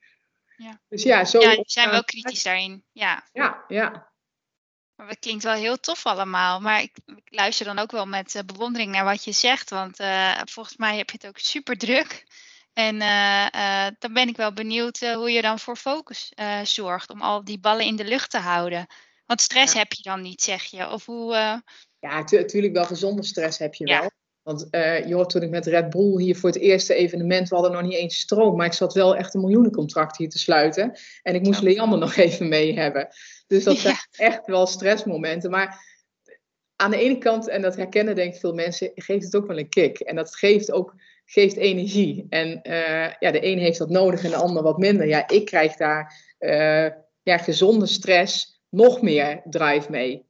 Ja. 0.58 0.82
Dus 0.90 1.04
ja, 1.04 1.26
zo. 1.26 1.40
Ja, 1.40 1.58
zijn 1.62 1.90
wel 1.90 2.04
kritisch 2.04 2.44
daarin. 2.44 2.84
Ja. 2.92 3.24
Ja, 3.32 3.64
ja. 3.68 4.12
Maar 4.96 5.08
het 5.08 5.20
klinkt 5.20 5.44
wel 5.44 5.54
heel 5.54 5.80
tof 5.80 6.06
allemaal. 6.06 6.60
Maar 6.60 6.82
ik, 6.82 6.98
ik 7.06 7.28
luister 7.30 7.66
dan 7.66 7.80
ook 7.80 7.92
wel 7.92 8.06
met 8.06 8.36
uh, 8.36 8.42
bewondering 8.46 8.92
naar 8.92 9.06
wat 9.06 9.24
je 9.24 9.32
zegt. 9.32 9.70
Want 9.70 9.98
volgens 10.52 10.78
mij 10.78 10.98
heb 10.98 11.10
je 11.10 11.18
het 11.22 11.28
ook 11.28 11.38
super 11.38 11.78
druk. 11.78 12.26
En 12.74 12.96
uh, 12.96 13.88
dan 14.00 14.14
ben 14.14 14.28
ik 14.28 14.36
wel 14.36 14.54
benieuwd 14.54 15.00
hoe 15.00 15.32
je 15.32 15.42
dan 15.42 15.60
voor 15.60 15.76
focus 15.76 16.34
zorgt. 16.64 17.10
Om 17.10 17.22
al 17.22 17.44
die 17.44 17.60
ballen 17.60 17.86
in 17.86 17.96
de 17.96 18.06
lucht 18.06 18.32
te 18.32 18.38
houden. 18.38 18.88
Want 19.30 19.42
stress 19.42 19.74
heb 19.74 19.94
je 19.94 20.04
dan 20.04 20.22
niet, 20.22 20.42
zeg 20.42 20.64
je? 20.64 20.90
Of 20.90 21.06
hoe, 21.06 21.34
Ja, 22.00 22.24
natuurlijk 22.30 22.74
wel 22.74 22.86
gezonde 22.86 23.24
stress 23.24 23.58
heb 23.58 23.74
je 23.74 23.86
wel. 23.86 24.12
Want 24.42 24.68
uh, 24.72 25.08
je 25.08 25.14
hoort 25.14 25.30
toen 25.30 25.42
ik 25.42 25.50
met 25.50 25.66
Red 25.66 25.90
Bull 25.90 26.22
hier 26.22 26.36
voor 26.36 26.50
het 26.50 26.60
eerste 26.60 26.94
evenement, 26.94 27.50
we 27.50 27.56
hadden 27.56 27.74
nog 27.74 27.82
niet 27.82 27.94
eens 27.94 28.20
stroom, 28.20 28.56
maar 28.56 28.66
ik 28.66 28.74
zat 28.74 28.94
wel 28.94 29.16
echt 29.16 29.34
een 29.34 29.42
miljoenencontract 29.42 30.18
hier 30.18 30.30
te 30.30 30.40
sluiten. 30.40 30.98
En 31.22 31.36
ik 31.36 31.42
moest 31.42 31.62
Leander 31.62 32.00
nog 32.00 32.16
even 32.26 32.48
mee 32.48 32.80
hebben. 32.80 33.08
Dus 33.48 33.64
dat 33.64 33.78
zijn 33.78 33.96
echt 34.12 34.46
wel 34.46 34.66
stressmomenten. 34.66 35.52
Maar 35.52 35.86
aan 36.76 36.92
de 36.92 36.98
ene 36.98 37.18
kant, 37.18 37.48
en 37.48 37.62
dat 37.62 37.76
herkennen 37.76 38.16
denk 38.16 38.34
ik 38.34 38.40
veel 38.40 38.54
mensen, 38.54 38.92
geeft 38.96 39.26
het 39.26 39.36
ook 39.36 39.48
wel 39.48 39.60
een 39.60 39.70
kick. 39.70 40.00
En 40.00 40.16
dat 40.16 40.36
geeft 40.36 40.72
ook 40.72 40.96
geeft 41.26 41.58
energie. 41.58 42.26
En 42.30 42.60
uh, 42.64 43.14
ja, 43.20 43.32
de 43.32 43.46
een 43.46 43.60
heeft 43.60 43.78
dat 43.78 43.90
nodig 43.90 44.24
en 44.24 44.30
de 44.30 44.36
ander 44.36 44.64
wat 44.64 44.78
minder. 44.78 45.08
Ja, 45.08 45.28
ik 45.28 45.46
krijg 45.46 45.76
daar 45.76 46.14
uh, 46.40 46.90
ja, 47.24 47.38
gezonde 47.38 47.86
stress 47.86 48.59
nog 48.70 49.02
meer 49.02 49.42
drive 49.50 49.92
mee. 49.92 50.26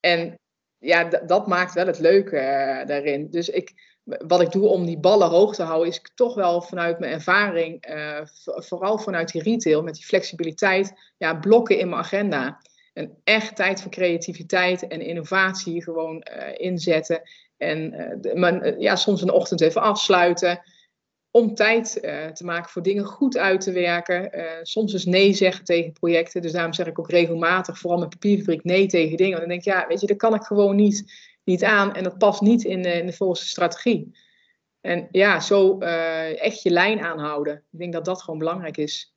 En 0.00 0.38
ja, 0.78 1.04
dat 1.04 1.46
maakt 1.46 1.74
wel 1.74 1.86
het 1.86 1.98
leuke 1.98 2.36
uh, 2.36 2.86
daarin. 2.86 3.30
Dus 3.30 3.48
ik, 3.48 3.72
wat 4.04 4.40
ik 4.40 4.52
doe 4.52 4.68
om 4.68 4.86
die 4.86 4.98
ballen 4.98 5.28
hoog 5.28 5.54
te 5.54 5.62
houden, 5.62 5.88
is 5.88 6.00
toch 6.14 6.34
wel 6.34 6.62
vanuit 6.62 6.98
mijn 6.98 7.12
ervaring, 7.12 7.88
uh, 7.90 8.20
vooral 8.44 8.98
vanuit 8.98 9.32
die 9.32 9.42
retail, 9.42 9.82
met 9.82 9.94
die 9.94 10.04
flexibiliteit, 10.04 10.92
ja, 11.16 11.34
blokken 11.34 11.78
in 11.78 11.88
mijn 11.88 12.02
agenda. 12.02 12.60
En 12.92 13.16
echt 13.24 13.56
tijd 13.56 13.82
voor 13.82 13.90
creativiteit 13.90 14.86
en 14.86 15.00
innovatie 15.00 15.82
gewoon 15.82 16.26
uh, 16.36 16.48
inzetten. 16.54 17.22
En 17.56 18.76
ja, 18.78 18.96
soms 18.96 19.22
een 19.22 19.30
ochtend 19.32 19.60
even 19.60 19.80
afsluiten. 19.80 20.62
Om 21.36 21.54
tijd 21.54 21.98
uh, 22.02 22.26
te 22.26 22.44
maken 22.44 22.70
voor 22.70 22.82
dingen 22.82 23.04
goed 23.04 23.36
uit 23.36 23.60
te 23.60 23.72
werken. 23.72 24.38
Uh, 24.38 24.50
soms 24.62 24.92
dus 24.92 25.04
nee 25.04 25.32
zeggen 25.32 25.64
tegen 25.64 25.92
projecten. 25.92 26.42
Dus 26.42 26.52
daarom 26.52 26.72
zeg 26.72 26.86
ik 26.86 26.98
ook 26.98 27.10
regelmatig, 27.10 27.78
vooral 27.78 27.98
met 27.98 28.08
papierfabriek, 28.08 28.64
nee 28.64 28.86
tegen 28.86 29.16
dingen. 29.16 29.38
Want 29.38 29.40
dan 29.40 29.48
denk 29.48 29.60
ik, 29.60 29.72
ja, 29.72 29.86
weet 29.86 30.00
je, 30.00 30.06
dat 30.06 30.16
kan 30.16 30.34
ik 30.34 30.42
gewoon 30.42 30.76
niet 30.76 31.12
niet 31.44 31.64
aan 31.64 31.94
en 31.94 32.02
dat 32.02 32.18
past 32.18 32.40
niet 32.40 32.64
in, 32.64 32.82
in 32.84 33.06
de 33.06 33.12
volgende 33.12 33.48
strategie. 33.48 34.18
En 34.80 35.08
ja, 35.10 35.40
zo 35.40 35.78
echt 35.78 36.62
je 36.62 36.70
lijn 36.70 37.00
aanhouden. 37.00 37.64
Ik 37.72 37.78
denk 37.78 37.92
dat 37.92 38.04
dat 38.04 38.22
gewoon 38.22 38.38
belangrijk 38.38 38.76
is. 38.76 39.14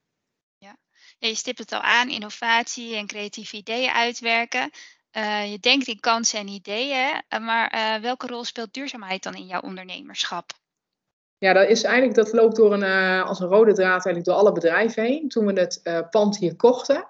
Ja, 0.58 0.78
je 1.20 1.36
stipt 1.36 1.60
het 1.60 1.72
al 1.72 1.82
aan, 1.82 2.10
innovatie 2.10 2.96
en 2.96 3.08
creatieve 3.08 3.58
ideeën 3.58 3.92
uitwerken. 3.92 4.72
Je 5.52 5.58
denkt 5.60 5.88
in 5.88 6.00
kansen 6.00 6.40
en 6.40 6.48
ideeën, 6.48 7.24
maar 7.42 8.00
welke 8.02 8.28
rol 8.28 8.44
speelt 8.44 8.74
duurzaamheid 8.74 9.24
dan 9.24 9.36
in 9.36 9.46
jouw 9.46 9.62
ondernemerschap? 9.62 10.52
Ja, 11.39 11.53
dat 11.53 11.70
is 11.70 11.84
eigenlijk, 11.84 12.15
dat 12.15 12.34
loopt 12.34 12.56
door 12.56 12.74
een, 12.74 12.84
als 13.24 13.39
een 13.39 13.48
rode 13.48 13.74
draad 13.74 14.06
eigenlijk 14.06 14.25
door 14.25 14.36
alle 14.36 14.51
bedrijven 14.51 15.03
heen. 15.03 15.29
Toen 15.29 15.46
we 15.46 15.60
het 15.60 16.08
pand 16.10 16.38
hier 16.38 16.56
kochten, 16.56 17.08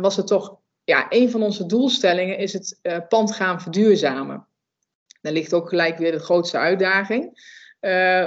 was 0.00 0.16
het 0.16 0.26
toch 0.26 0.56
ja, 0.84 1.06
een 1.08 1.30
van 1.30 1.42
onze 1.42 1.66
doelstellingen 1.66 2.38
is 2.38 2.52
het 2.52 2.80
pand 3.08 3.34
gaan 3.34 3.60
verduurzamen. 3.60 4.46
Daar 5.20 5.32
ligt 5.32 5.54
ook 5.54 5.68
gelijk 5.68 5.98
weer 5.98 6.12
de 6.12 6.18
grootste 6.18 6.58
uitdaging. 6.58 7.52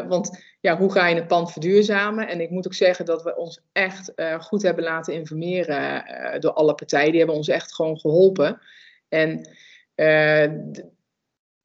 Want 0.07 0.45
ja, 0.59 0.77
hoe 0.77 0.91
ga 0.91 1.07
je 1.07 1.15
een 1.15 1.27
pand 1.27 1.51
verduurzamen? 1.51 2.27
En 2.27 2.41
ik 2.41 2.49
moet 2.49 2.65
ook 2.65 2.73
zeggen 2.73 3.05
dat 3.05 3.23
we 3.23 3.35
ons 3.35 3.61
echt 3.71 4.13
goed 4.39 4.61
hebben 4.61 4.83
laten 4.83 5.13
informeren 5.13 6.03
door 6.39 6.53
alle 6.53 6.75
partijen. 6.75 7.09
Die 7.09 7.17
hebben 7.17 7.35
ons 7.35 7.47
echt 7.47 7.75
gewoon 7.75 7.99
geholpen. 7.99 8.61
En 9.09 9.49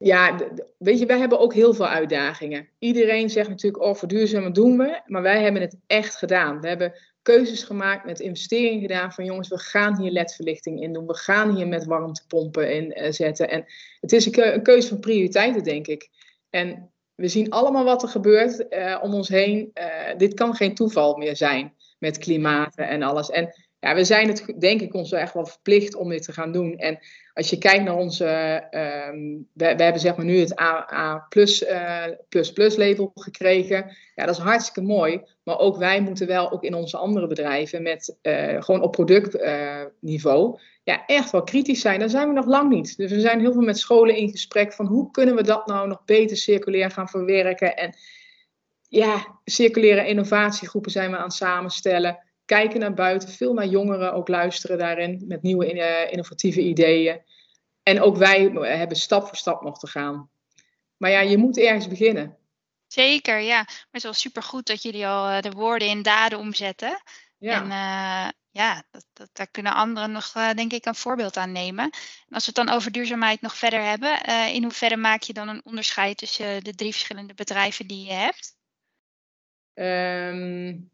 ja, 0.03 0.37
weet 0.77 0.99
je, 0.99 1.05
wij 1.05 1.19
hebben 1.19 1.39
ook 1.39 1.53
heel 1.53 1.73
veel 1.73 1.87
uitdagingen. 1.87 2.67
Iedereen 2.79 3.29
zegt 3.29 3.49
natuurlijk, 3.49 3.83
oh, 3.83 3.95
verduurzamen 3.95 4.53
doen 4.53 4.77
we. 4.77 5.01
Maar 5.05 5.21
wij 5.21 5.41
hebben 5.41 5.61
het 5.61 5.77
echt 5.87 6.15
gedaan. 6.15 6.61
We 6.61 6.67
hebben 6.67 6.93
keuzes 7.21 7.63
gemaakt, 7.63 8.05
met 8.05 8.19
investeringen 8.19 8.81
gedaan 8.81 9.13
van 9.13 9.25
jongens, 9.25 9.47
we 9.47 9.59
gaan 9.59 10.01
hier 10.01 10.11
ledverlichting 10.11 10.81
in 10.81 10.93
doen, 10.93 11.07
we 11.07 11.17
gaan 11.17 11.55
hier 11.55 11.67
met 11.67 11.85
warmtepompen 11.85 12.75
in 12.75 13.03
uh, 13.03 13.11
zetten. 13.11 13.49
En 13.49 13.65
het 13.99 14.11
is 14.11 14.25
een, 14.25 14.63
keuze 14.63 14.87
van 14.87 14.99
prioriteiten, 14.99 15.63
denk 15.63 15.87
ik. 15.87 16.09
En 16.49 16.91
we 17.15 17.27
zien 17.27 17.49
allemaal 17.49 17.83
wat 17.83 18.03
er 18.03 18.09
gebeurt 18.09 18.65
uh, 18.69 18.99
om 19.01 19.13
ons 19.13 19.29
heen. 19.29 19.71
Uh, 19.73 20.17
dit 20.17 20.33
kan 20.33 20.55
geen 20.55 20.75
toeval 20.75 21.17
meer 21.17 21.35
zijn 21.35 21.73
met 21.99 22.17
klimaten 22.17 22.87
en 22.87 23.03
alles. 23.03 23.29
En 23.29 23.53
ja, 23.83 23.95
we 23.95 24.03
zijn 24.03 24.27
het, 24.27 24.53
denk 24.59 24.81
ik, 24.81 24.93
ons 24.93 25.11
echt 25.11 25.33
wel 25.33 25.45
verplicht 25.45 25.95
om 25.95 26.09
dit 26.09 26.23
te 26.23 26.33
gaan 26.33 26.51
doen. 26.51 26.77
En 26.77 26.99
als 27.33 27.49
je 27.49 27.57
kijkt 27.57 27.83
naar 27.83 27.95
onze, 27.95 28.27
um, 29.11 29.47
we, 29.53 29.65
hebben 29.65 29.99
zeg 29.99 30.15
maar 30.15 30.25
nu 30.25 30.39
het 30.39 30.59
AA 30.59 31.25
plus, 31.29 31.63
uh, 31.63 32.03
plus 32.29 32.53
plus 32.53 32.75
label 32.75 33.11
gekregen. 33.15 33.95
Ja, 34.15 34.25
dat 34.25 34.35
is 34.35 34.41
hartstikke 34.41 34.81
mooi. 34.81 35.21
Maar 35.43 35.59
ook 35.59 35.77
wij 35.77 36.01
moeten 36.01 36.27
wel 36.27 36.51
ook 36.51 36.63
in 36.63 36.73
onze 36.73 36.97
andere 36.97 37.27
bedrijven 37.27 37.81
met 37.81 38.17
uh, 38.21 38.61
gewoon 38.61 38.81
op 38.81 38.91
productniveau 38.91 40.59
ja, 40.83 41.05
echt 41.05 41.31
wel 41.31 41.43
kritisch 41.43 41.81
zijn. 41.81 41.99
Daar 41.99 42.09
zijn 42.09 42.27
we 42.27 42.33
nog 42.33 42.45
lang 42.45 42.69
niet. 42.69 42.97
Dus 42.97 43.11
we 43.11 43.19
zijn 43.19 43.39
heel 43.39 43.53
veel 43.53 43.61
met 43.61 43.77
scholen 43.77 44.15
in 44.15 44.29
gesprek 44.29 44.73
van 44.73 44.85
hoe 44.85 45.11
kunnen 45.11 45.35
we 45.35 45.43
dat 45.43 45.67
nou 45.67 45.87
nog 45.87 46.05
beter 46.05 46.37
circulair 46.37 46.91
gaan 46.91 47.09
verwerken. 47.09 47.77
En 47.77 47.95
ja, 48.87 49.39
circulaire 49.45 50.07
innovatiegroepen 50.07 50.91
zijn 50.91 51.11
we 51.11 51.17
aan 51.17 51.23
het 51.23 51.33
samenstellen 51.33 52.19
kijken 52.45 52.79
naar 52.79 52.93
buiten, 52.93 53.29
veel 53.29 53.53
naar 53.53 53.65
jongeren 53.65 54.13
ook 54.13 54.27
luisteren 54.27 54.77
daarin 54.77 55.23
met 55.27 55.41
nieuwe 55.41 55.73
uh, 55.73 56.11
innovatieve 56.11 56.61
ideeën. 56.61 57.21
En 57.83 58.01
ook 58.01 58.17
wij 58.17 58.41
hebben 58.51 58.97
stap 58.97 59.27
voor 59.27 59.37
stap 59.37 59.61
nog 59.61 59.79
te 59.79 59.87
gaan. 59.87 60.29
Maar 60.97 61.11
ja, 61.11 61.19
je 61.19 61.37
moet 61.37 61.57
ergens 61.57 61.87
beginnen. 61.87 62.37
Zeker, 62.87 63.39
ja. 63.39 63.55
Maar 63.55 63.65
het 63.65 63.87
is 63.91 64.03
wel 64.03 64.13
supergoed 64.13 64.65
dat 64.65 64.81
jullie 64.81 65.07
al 65.07 65.29
uh, 65.29 65.41
de 65.41 65.51
woorden 65.51 65.87
in 65.87 66.01
daden 66.01 66.39
omzetten. 66.39 67.01
Ja. 67.37 67.61
En 67.61 67.65
uh, 67.65 68.31
ja, 68.49 68.83
dat, 68.91 69.05
dat, 69.13 69.29
daar 69.33 69.47
kunnen 69.47 69.73
anderen 69.73 70.11
nog, 70.11 70.31
denk 70.31 70.73
ik, 70.73 70.85
een 70.85 70.95
voorbeeld 70.95 71.37
aan 71.37 71.51
nemen. 71.51 71.83
En 71.83 72.33
als 72.33 72.45
we 72.45 72.51
het 72.55 72.67
dan 72.67 72.75
over 72.75 72.91
duurzaamheid 72.91 73.41
nog 73.41 73.55
verder 73.55 73.83
hebben, 73.83 74.25
in 74.53 74.63
hoeverre 74.63 74.97
maak 74.97 75.21
je 75.21 75.33
dan 75.33 75.47
een 75.47 75.61
onderscheid 75.65 76.17
tussen 76.17 76.63
de 76.63 76.75
drie 76.75 76.91
verschillende 76.91 77.33
bedrijven 77.33 77.87
die 77.87 78.05
je 78.05 78.13
hebt? 78.13 78.55
Um, 79.73 80.91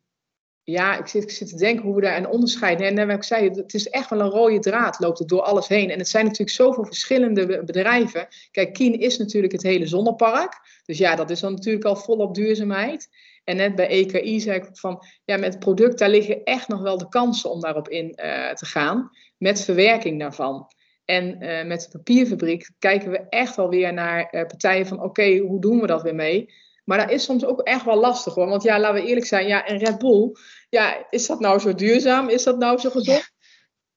ja, 0.69 0.99
ik 0.99 1.07
zit, 1.07 1.23
ik 1.23 1.29
zit 1.29 1.49
te 1.49 1.55
denken 1.55 1.85
hoe 1.85 1.95
we 1.95 2.01
daar 2.01 2.17
een 2.17 2.27
onderscheid. 2.27 2.81
En 2.81 3.07
wat 3.07 3.15
ik 3.15 3.23
zei, 3.23 3.49
het 3.49 3.73
is 3.73 3.89
echt 3.89 4.09
wel 4.09 4.19
een 4.19 4.29
rode 4.29 4.59
draad, 4.59 4.99
loopt 4.99 5.19
het 5.19 5.27
door 5.27 5.41
alles 5.41 5.67
heen. 5.67 5.89
En 5.89 5.97
het 5.97 6.09
zijn 6.09 6.23
natuurlijk 6.23 6.55
zoveel 6.55 6.85
verschillende 6.85 7.63
bedrijven. 7.63 8.27
Kijk, 8.51 8.73
Kien 8.73 8.99
is 8.99 9.17
natuurlijk 9.17 9.53
het 9.53 9.63
hele 9.63 9.87
zonnepark. 9.87 10.81
Dus 10.85 10.97
ja, 10.97 11.15
dat 11.15 11.29
is 11.29 11.39
dan 11.39 11.53
natuurlijk 11.53 11.85
al 11.85 11.95
volop 11.95 12.35
duurzaamheid. 12.35 13.09
En 13.43 13.55
net 13.55 13.75
bij 13.75 13.87
EKI 13.87 14.39
zei 14.39 14.57
ik 14.57 14.69
van, 14.71 15.05
ja, 15.25 15.37
met 15.37 15.59
product, 15.59 15.99
daar 15.99 16.09
liggen 16.09 16.43
echt 16.43 16.67
nog 16.67 16.81
wel 16.81 16.97
de 16.97 17.09
kansen 17.09 17.51
om 17.51 17.61
daarop 17.61 17.89
in 17.89 18.05
uh, 18.05 18.51
te 18.51 18.65
gaan. 18.65 19.09
Met 19.37 19.61
verwerking 19.61 20.19
daarvan. 20.19 20.67
En 21.05 21.43
uh, 21.43 21.65
met 21.65 21.81
de 21.81 21.97
papierfabriek 21.97 22.69
kijken 22.79 23.11
we 23.11 23.17
echt 23.29 23.55
wel 23.55 23.69
weer 23.69 23.93
naar 23.93 24.19
uh, 24.31 24.45
partijen 24.45 24.87
van, 24.87 25.01
oké, 25.01 25.37
hoe 25.37 25.61
doen 25.61 25.79
we 25.79 25.87
dat 25.87 26.01
weer 26.01 26.15
mee? 26.15 26.49
Maar 26.89 26.97
dat 26.97 27.09
is 27.09 27.23
soms 27.23 27.45
ook 27.45 27.61
echt 27.61 27.85
wel 27.85 27.95
lastig 27.95 28.33
hoor. 28.33 28.47
Want 28.47 28.63
ja, 28.63 28.79
laten 28.79 29.01
we 29.01 29.07
eerlijk 29.07 29.25
zijn, 29.25 29.47
ja, 29.47 29.69
een 29.69 29.77
Red 29.77 29.97
Bull, 29.97 30.35
ja, 30.69 31.07
is 31.09 31.27
dat 31.27 31.39
nou 31.39 31.59
zo 31.59 31.75
duurzaam? 31.75 32.29
Is 32.29 32.43
dat 32.43 32.57
nou 32.57 32.79
zo 32.79 32.89
gezond? 32.89 33.17
Ja. 33.17 33.23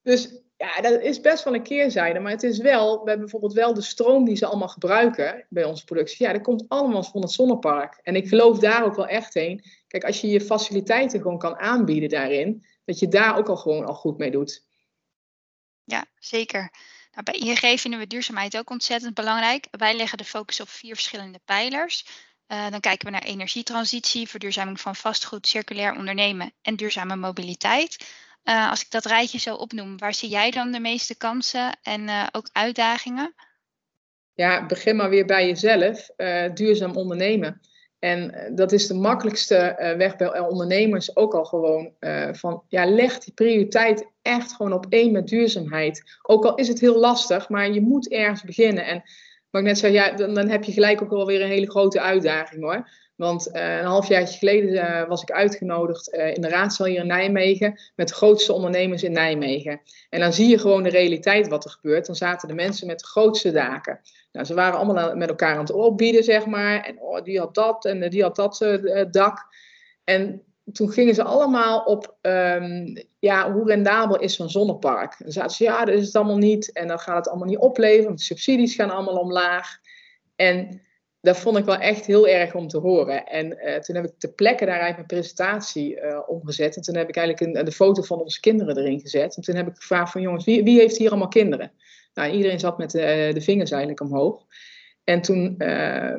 Dus 0.01 0.41
ja, 0.57 0.81
dat 0.81 1.01
is 1.01 1.21
best 1.21 1.43
wel 1.43 1.55
een 1.55 1.63
keerzijde. 1.63 2.19
Maar 2.19 2.31
het 2.31 2.43
is 2.43 2.57
wel, 2.57 2.91
we 2.91 3.09
hebben 3.09 3.19
bijvoorbeeld 3.19 3.53
wel 3.53 3.73
de 3.73 3.81
stroom 3.81 4.25
die 4.25 4.35
ze 4.35 4.45
allemaal 4.45 4.67
gebruiken 4.67 5.45
bij 5.49 5.63
onze 5.63 5.83
productie. 5.83 6.25
Ja, 6.25 6.33
dat 6.33 6.41
komt 6.41 6.65
allemaal 6.67 7.03
van 7.03 7.21
het 7.21 7.31
zonnepark. 7.31 7.99
En 8.03 8.15
ik 8.15 8.27
geloof 8.27 8.59
daar 8.59 8.83
ook 8.83 8.95
wel 8.95 9.07
echt 9.07 9.33
heen. 9.33 9.63
Kijk, 9.87 10.03
als 10.03 10.21
je 10.21 10.27
je 10.27 10.41
faciliteiten 10.41 11.21
gewoon 11.21 11.37
kan 11.37 11.57
aanbieden 11.57 12.09
daarin, 12.09 12.65
dat 12.85 12.99
je 12.99 13.07
daar 13.07 13.37
ook 13.37 13.49
al 13.49 13.57
gewoon 13.57 13.85
al 13.85 13.95
goed 13.95 14.17
mee 14.17 14.31
doet. 14.31 14.65
Ja, 15.83 16.05
zeker. 16.15 16.71
Nou, 17.11 17.23
bij 17.23 17.35
ING 17.35 17.79
vinden 17.79 17.99
we 17.99 18.07
duurzaamheid 18.07 18.57
ook 18.57 18.69
ontzettend 18.69 19.13
belangrijk. 19.13 19.67
Wij 19.71 19.95
leggen 19.95 20.17
de 20.17 20.23
focus 20.23 20.59
op 20.59 20.69
vier 20.69 20.93
verschillende 20.93 21.39
pijlers. 21.45 22.05
Uh, 22.47 22.69
dan 22.69 22.79
kijken 22.79 23.05
we 23.05 23.11
naar 23.11 23.23
energietransitie, 23.23 24.27
verduurzaming 24.27 24.79
van 24.79 24.95
vastgoed, 24.95 25.47
circulair 25.47 25.95
ondernemen 25.95 26.53
en 26.61 26.75
duurzame 26.75 27.15
mobiliteit. 27.15 28.05
Uh, 28.43 28.69
als 28.69 28.81
ik 28.81 28.89
dat 28.89 29.05
rijtje 29.05 29.39
zo 29.39 29.55
opnoem, 29.55 29.97
waar 29.97 30.13
zie 30.13 30.29
jij 30.29 30.51
dan 30.51 30.71
de 30.71 30.79
meeste 30.79 31.17
kansen 31.17 31.77
en 31.81 32.01
uh, 32.01 32.27
ook 32.31 32.49
uitdagingen? 32.51 33.33
Ja, 34.33 34.65
begin 34.65 34.95
maar 34.95 35.09
weer 35.09 35.25
bij 35.25 35.47
jezelf. 35.47 36.09
duurzaam 36.53 36.95
ondernemen. 36.95 37.61
En 37.99 38.51
dat 38.55 38.71
is 38.71 38.87
de 38.87 38.93
makkelijkste 38.93 39.75
weg 39.97 40.15
bij 40.15 40.39
ondernemers 40.39 41.15
ook 41.15 41.33
al 41.33 41.45
gewoon 41.45 41.93
van, 42.31 42.63
ja, 42.67 42.85
leg 42.85 43.19
die 43.19 43.33
prioriteit 43.33 44.07
echt 44.21 44.53
gewoon 44.53 44.73
op 44.73 44.85
één 44.89 45.11
met 45.11 45.27
duurzaamheid. 45.27 46.17
Ook 46.21 46.45
al 46.45 46.55
is 46.55 46.67
het 46.67 46.79
heel 46.79 46.99
lastig, 46.99 47.49
maar 47.49 47.71
je 47.71 47.81
moet 47.81 48.11
ergens 48.11 48.43
beginnen. 48.43 48.85
En 48.85 49.03
Maar 49.53 49.61
ik 49.61 49.67
net 49.67 49.77
zei, 49.77 49.93
ja, 49.93 50.11
dan, 50.11 50.33
dan 50.33 50.49
heb 50.49 50.63
je 50.63 50.71
gelijk 50.71 51.01
ook 51.01 51.09
wel 51.09 51.25
weer 51.25 51.41
een 51.41 51.47
hele 51.47 51.69
grote 51.69 52.01
uitdaging 52.01 52.63
hoor. 52.63 52.89
Want 53.15 53.47
uh, 53.47 53.77
een 53.77 53.85
halfjaartje 53.85 54.37
geleden 54.37 54.73
uh, 54.73 55.07
was 55.07 55.21
ik 55.21 55.31
uitgenodigd 55.31 56.13
uh, 56.13 56.33
in 56.33 56.41
de 56.41 56.49
raadzaal 56.49 56.87
hier 56.87 56.99
in 56.99 57.07
Nijmegen 57.07 57.79
met 57.95 58.07
de 58.07 58.13
grootste 58.13 58.53
ondernemers 58.53 59.03
in 59.03 59.11
Nijmegen. 59.11 59.81
En 60.09 60.19
dan 60.19 60.33
zie 60.33 60.47
je 60.47 60.57
gewoon 60.57 60.83
de 60.83 60.89
realiteit 60.89 61.47
wat 61.47 61.65
er 61.65 61.71
gebeurt. 61.71 62.05
Dan 62.05 62.15
zaten 62.15 62.47
de 62.47 62.53
mensen 62.53 62.87
met 62.87 62.99
de 62.99 63.05
grootste 63.05 63.51
daken. 63.51 63.99
Nou, 64.31 64.45
ze 64.45 64.53
waren 64.53 64.79
allemaal 64.79 65.15
met 65.15 65.29
elkaar 65.29 65.53
aan 65.53 65.59
het 65.59 65.71
opbieden, 65.71 66.23
zeg 66.23 66.45
maar. 66.45 66.83
En 66.83 66.99
oh, 66.99 67.23
die 67.23 67.39
had 67.39 67.55
dat 67.55 67.85
en 67.85 68.09
die 68.09 68.21
had 68.21 68.35
dat 68.35 68.65
dak. 69.11 69.47
En 70.03 70.43
toen 70.71 70.91
gingen 70.91 71.15
ze 71.15 71.23
allemaal 71.23 71.83
op, 71.83 72.17
um, 72.21 73.03
ja, 73.19 73.51
hoe 73.51 73.67
rendabel 73.67 74.19
is 74.19 74.35
zo'n 74.35 74.49
zonnepark? 74.49 75.19
En 75.19 75.31
zaten 75.31 75.55
ze, 75.55 75.63
ja, 75.63 75.85
dat 75.85 75.95
is 75.95 76.05
het 76.05 76.15
allemaal 76.15 76.37
niet. 76.37 76.71
En 76.71 76.87
dan 76.87 76.99
gaat 76.99 77.15
het 77.15 77.27
allemaal 77.27 77.47
niet 77.47 77.57
opleveren, 77.57 78.15
de 78.15 78.21
subsidies 78.21 78.75
gaan 78.75 78.89
allemaal 78.89 79.17
omlaag. 79.17 79.79
En 80.35 80.81
dat 81.21 81.37
vond 81.37 81.57
ik 81.57 81.65
wel 81.65 81.77
echt 81.77 82.05
heel 82.05 82.27
erg 82.27 82.55
om 82.55 82.67
te 82.67 82.77
horen. 82.77 83.25
En 83.25 83.45
uh, 83.45 83.75
toen 83.75 83.95
heb 83.95 84.05
ik 84.05 84.11
ter 84.17 84.33
plekke 84.33 84.65
daaruit 84.65 84.95
mijn 84.95 85.07
presentatie 85.07 86.01
uh, 86.01 86.19
omgezet. 86.27 86.75
En 86.75 86.81
toen 86.81 86.95
heb 86.95 87.09
ik 87.09 87.15
eigenlijk 87.15 87.57
een, 87.57 87.65
de 87.65 87.71
foto 87.71 88.01
van 88.01 88.21
onze 88.21 88.39
kinderen 88.39 88.77
erin 88.77 88.99
gezet. 88.99 89.35
En 89.35 89.41
toen 89.41 89.55
heb 89.55 89.67
ik 89.67 89.75
gevraagd 89.75 90.11
van 90.11 90.21
jongens, 90.21 90.45
wie, 90.45 90.63
wie 90.63 90.79
heeft 90.79 90.97
hier 90.97 91.09
allemaal 91.09 91.27
kinderen? 91.27 91.71
Nou, 92.13 92.31
iedereen 92.31 92.59
zat 92.59 92.77
met 92.77 92.91
de, 92.91 93.31
de 93.33 93.41
vingers 93.41 93.71
eigenlijk 93.71 94.01
omhoog. 94.01 94.45
En 95.03 95.21
toen 95.21 95.55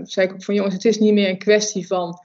zei 0.02 0.26
ik 0.26 0.32
ook 0.32 0.44
van 0.44 0.54
jongens, 0.54 0.74
het 0.74 0.84
is 0.84 0.98
niet 0.98 1.12
meer 1.12 1.28
een 1.28 1.38
kwestie 1.38 1.86
van 1.86 2.23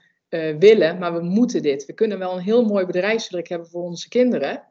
willen, 0.58 0.98
maar 0.98 1.14
we 1.14 1.20
moeten 1.20 1.62
dit. 1.62 1.86
We 1.86 1.92
kunnen 1.92 2.18
wel 2.18 2.32
een 2.32 2.42
heel 2.42 2.64
mooi 2.64 2.86
bedrijfsdruk 2.86 3.48
hebben 3.48 3.68
voor 3.68 3.82
onze 3.82 4.08
kinderen. 4.08 4.68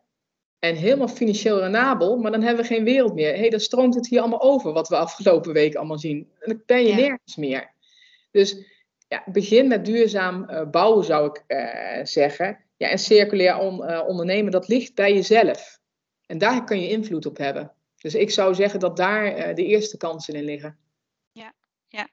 En 0.60 0.76
helemaal 0.76 1.08
financieel 1.08 1.60
renabel, 1.60 2.18
maar 2.18 2.32
dan 2.32 2.42
hebben 2.42 2.62
we 2.62 2.74
geen 2.74 2.84
wereld 2.84 3.14
meer. 3.14 3.32
Hé, 3.32 3.40
hey, 3.40 3.50
dan 3.50 3.60
stroomt 3.60 3.96
het 3.96 4.08
hier 4.08 4.20
allemaal 4.20 4.42
over, 4.42 4.74
wat 4.74 4.90
we 4.90 4.98
afgelopen 4.98 5.54
week 5.54 5.76
allemaal 5.76 6.00
zien. 6.00 6.32
En 6.40 6.50
dan 6.50 6.62
ben 6.66 6.82
je 6.82 6.88
ja. 6.88 6.96
nergens 6.96 7.36
meer. 7.36 7.74
Dus 8.32 8.66
ja, 9.08 9.24
begin 9.26 9.68
met 9.68 9.86
duurzaam 9.86 10.50
uh, 10.50 10.70
bouwen, 10.70 11.06
zou 11.06 11.30
ik 11.30 11.44
uh, 11.48 12.06
zeggen. 12.06 12.64
Ja, 12.78 12.90
en 12.90 13.00
circulair 13.00 13.58
on, 13.58 14.02
ondernemen, 14.08 14.52
dat 14.52 14.68
ligt 14.68 14.96
bij 14.96 15.14
jezelf. 15.14 15.80
En 16.26 16.38
daar 16.38 16.64
kun 16.64 16.82
je 16.82 16.90
invloed 16.90 17.26
op 17.26 17.38
hebben. 17.38 17.74
Dus 17.98 18.16
ik 18.16 18.30
zou 18.30 18.56
zeggen 18.56 18.80
dat 18.80 18.98
daar 18.98 19.56
de 19.56 19.66
eerste 19.66 19.98
kansen 19.98 20.34
in 20.34 20.44
liggen. 20.44 20.78
Ja, 21.32 21.54
ja. 21.88 22.08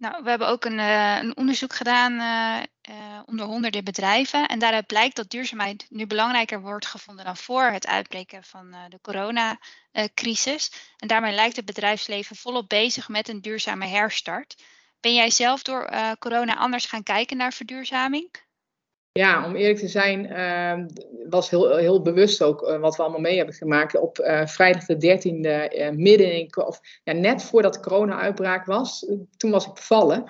Nou, 0.00 0.22
we 0.22 0.28
hebben 0.28 0.48
ook 0.48 0.64
een, 0.64 0.78
een 0.78 1.36
onderzoek 1.36 1.74
gedaan 1.74 2.12
onder 3.26 3.46
honderden 3.46 3.84
bedrijven. 3.84 4.48
En 4.48 4.58
daaruit 4.58 4.86
blijkt 4.86 5.16
dat 5.16 5.30
duurzaamheid 5.30 5.86
nu 5.88 6.06
belangrijker 6.06 6.60
wordt 6.60 6.86
gevonden 6.86 7.24
dan 7.24 7.36
voor 7.36 7.62
het 7.62 7.86
uitbreken 7.86 8.44
van 8.44 8.74
de 8.88 9.00
coronacrisis. 9.00 10.72
en 10.96 11.08
daarmee 11.08 11.34
lijkt 11.34 11.56
het 11.56 11.64
bedrijfsleven 11.64 12.36
volop 12.36 12.68
bezig 12.68 13.08
met 13.08 13.28
een 13.28 13.40
duurzame 13.40 13.86
herstart. 13.86 14.62
Ben 15.00 15.14
jij 15.14 15.30
zelf 15.30 15.62
door 15.62 15.90
corona 16.18 16.56
anders 16.56 16.86
gaan 16.86 17.02
kijken 17.02 17.36
naar 17.36 17.52
verduurzaming? 17.52 18.30
Ja, 19.12 19.44
om 19.46 19.56
eerlijk 19.56 19.78
te 19.78 19.88
zijn, 19.88 20.26
uh, 20.26 20.86
was 21.28 21.50
heel, 21.50 21.76
heel 21.76 22.02
bewust 22.02 22.42
ook 22.42 22.62
uh, 22.62 22.80
wat 22.80 22.96
we 22.96 23.02
allemaal 23.02 23.20
mee 23.20 23.36
hebben 23.36 23.54
gemaakt. 23.54 24.00
Op 24.00 24.18
uh, 24.18 24.46
vrijdag 24.46 24.84
de 24.84 25.18
13e, 25.18 25.94
midden 25.96 26.32
in, 26.32 26.56
of 26.66 26.80
ja, 27.04 27.12
net 27.12 27.42
voordat 27.42 27.74
de 27.74 27.80
corona-uitbraak 27.80 28.66
was, 28.66 29.06
toen 29.36 29.50
was 29.50 29.66
ik 29.66 29.74
bevallen 29.74 30.24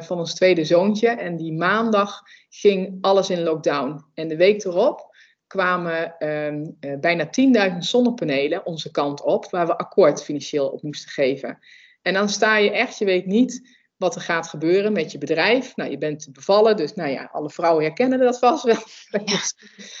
van 0.00 0.18
ons 0.18 0.34
tweede 0.34 0.64
zoontje. 0.64 1.08
En 1.08 1.36
die 1.36 1.52
maandag 1.52 2.22
ging 2.48 2.98
alles 3.00 3.30
in 3.30 3.42
lockdown. 3.42 4.04
En 4.14 4.28
de 4.28 4.36
week 4.36 4.64
erop 4.64 5.16
kwamen 5.46 6.18
ehm, 6.18 6.64
bijna 7.00 7.28
10.000 7.70 7.78
zonnepanelen 7.78 8.66
onze 8.66 8.90
kant 8.90 9.22
op, 9.22 9.50
waar 9.50 9.66
we 9.66 9.78
akkoord 9.78 10.24
financieel 10.24 10.68
op 10.68 10.82
moesten 10.82 11.10
geven. 11.10 11.58
En 12.02 12.14
dan 12.14 12.28
sta 12.28 12.56
je 12.56 12.70
echt, 12.70 12.98
je 12.98 13.04
weet 13.04 13.26
niet 13.26 13.75
wat 13.96 14.14
er 14.14 14.20
gaat 14.20 14.48
gebeuren 14.48 14.92
met 14.92 15.12
je 15.12 15.18
bedrijf. 15.18 15.76
Nou, 15.76 15.90
je 15.90 15.98
bent 15.98 16.28
bevallen, 16.32 16.76
dus 16.76 16.94
nou 16.94 17.10
ja, 17.10 17.28
alle 17.32 17.50
vrouwen 17.50 17.84
herkennen 17.84 18.18
dat 18.18 18.38
vast 18.38 18.64
wel. 18.64 18.76
Ja. 19.24 19.38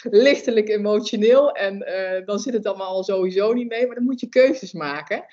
Lichtelijk 0.02 0.68
emotioneel 0.68 1.50
en 1.50 1.76
uh, 1.76 2.26
dan 2.26 2.38
zit 2.38 2.52
het 2.52 2.66
allemaal 2.66 2.88
al 2.88 3.04
sowieso 3.04 3.52
niet 3.52 3.68
mee, 3.68 3.86
maar 3.86 3.94
dan 3.94 4.04
moet 4.04 4.20
je 4.20 4.28
keuzes 4.28 4.72
maken. 4.72 5.24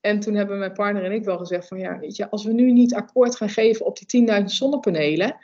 En 0.00 0.20
toen 0.20 0.34
hebben 0.34 0.58
mijn 0.58 0.72
partner 0.72 1.04
en 1.04 1.12
ik 1.12 1.24
wel 1.24 1.38
gezegd 1.38 1.68
van 1.68 1.78
ja, 1.78 1.98
weet 1.98 2.16
je, 2.16 2.30
als 2.30 2.44
we 2.44 2.52
nu 2.52 2.72
niet 2.72 2.94
akkoord 2.94 3.36
gaan 3.36 3.48
geven 3.48 3.86
op 3.86 3.98
die 3.98 4.28
10.000 4.40 4.44
zonnepanelen, 4.44 5.36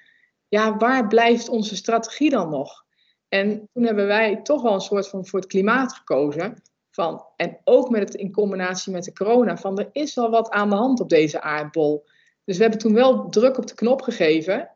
ja, 0.49 0.77
waar 0.77 1.07
blijft 1.07 1.49
onze 1.49 1.77
strategie 1.77 2.31
dan 2.31 2.51
nog? 2.51 2.85
En 3.29 3.69
toen 3.73 3.85
hebben 3.85 4.07
wij 4.07 4.43
toch 4.43 4.63
wel 4.63 4.75
een 4.75 4.81
soort 4.81 5.09
van 5.09 5.27
voor 5.27 5.39
het 5.39 5.49
klimaat 5.49 5.93
gekozen. 5.93 6.63
Van, 6.91 7.25
en 7.37 7.61
ook 7.65 7.91
met 7.91 8.01
het 8.09 8.15
in 8.15 8.33
combinatie 8.33 8.93
met 8.93 9.05
de 9.05 9.13
corona, 9.13 9.57
van 9.57 9.79
er 9.79 9.89
is 9.93 10.15
wel 10.15 10.31
wat 10.31 10.51
aan 10.51 10.71
de 10.71 10.77
hand 10.77 11.01
op 11.01 11.09
deze 11.09 11.41
aardbol. 11.41 12.05
Dus 12.45 12.57
we 12.57 12.63
hebben 12.63 12.81
toen 12.81 12.95
wel 12.95 13.29
druk 13.29 13.59
op 13.59 13.67
de 13.67 13.75
knop 13.75 14.03
gegeven. 14.03 14.71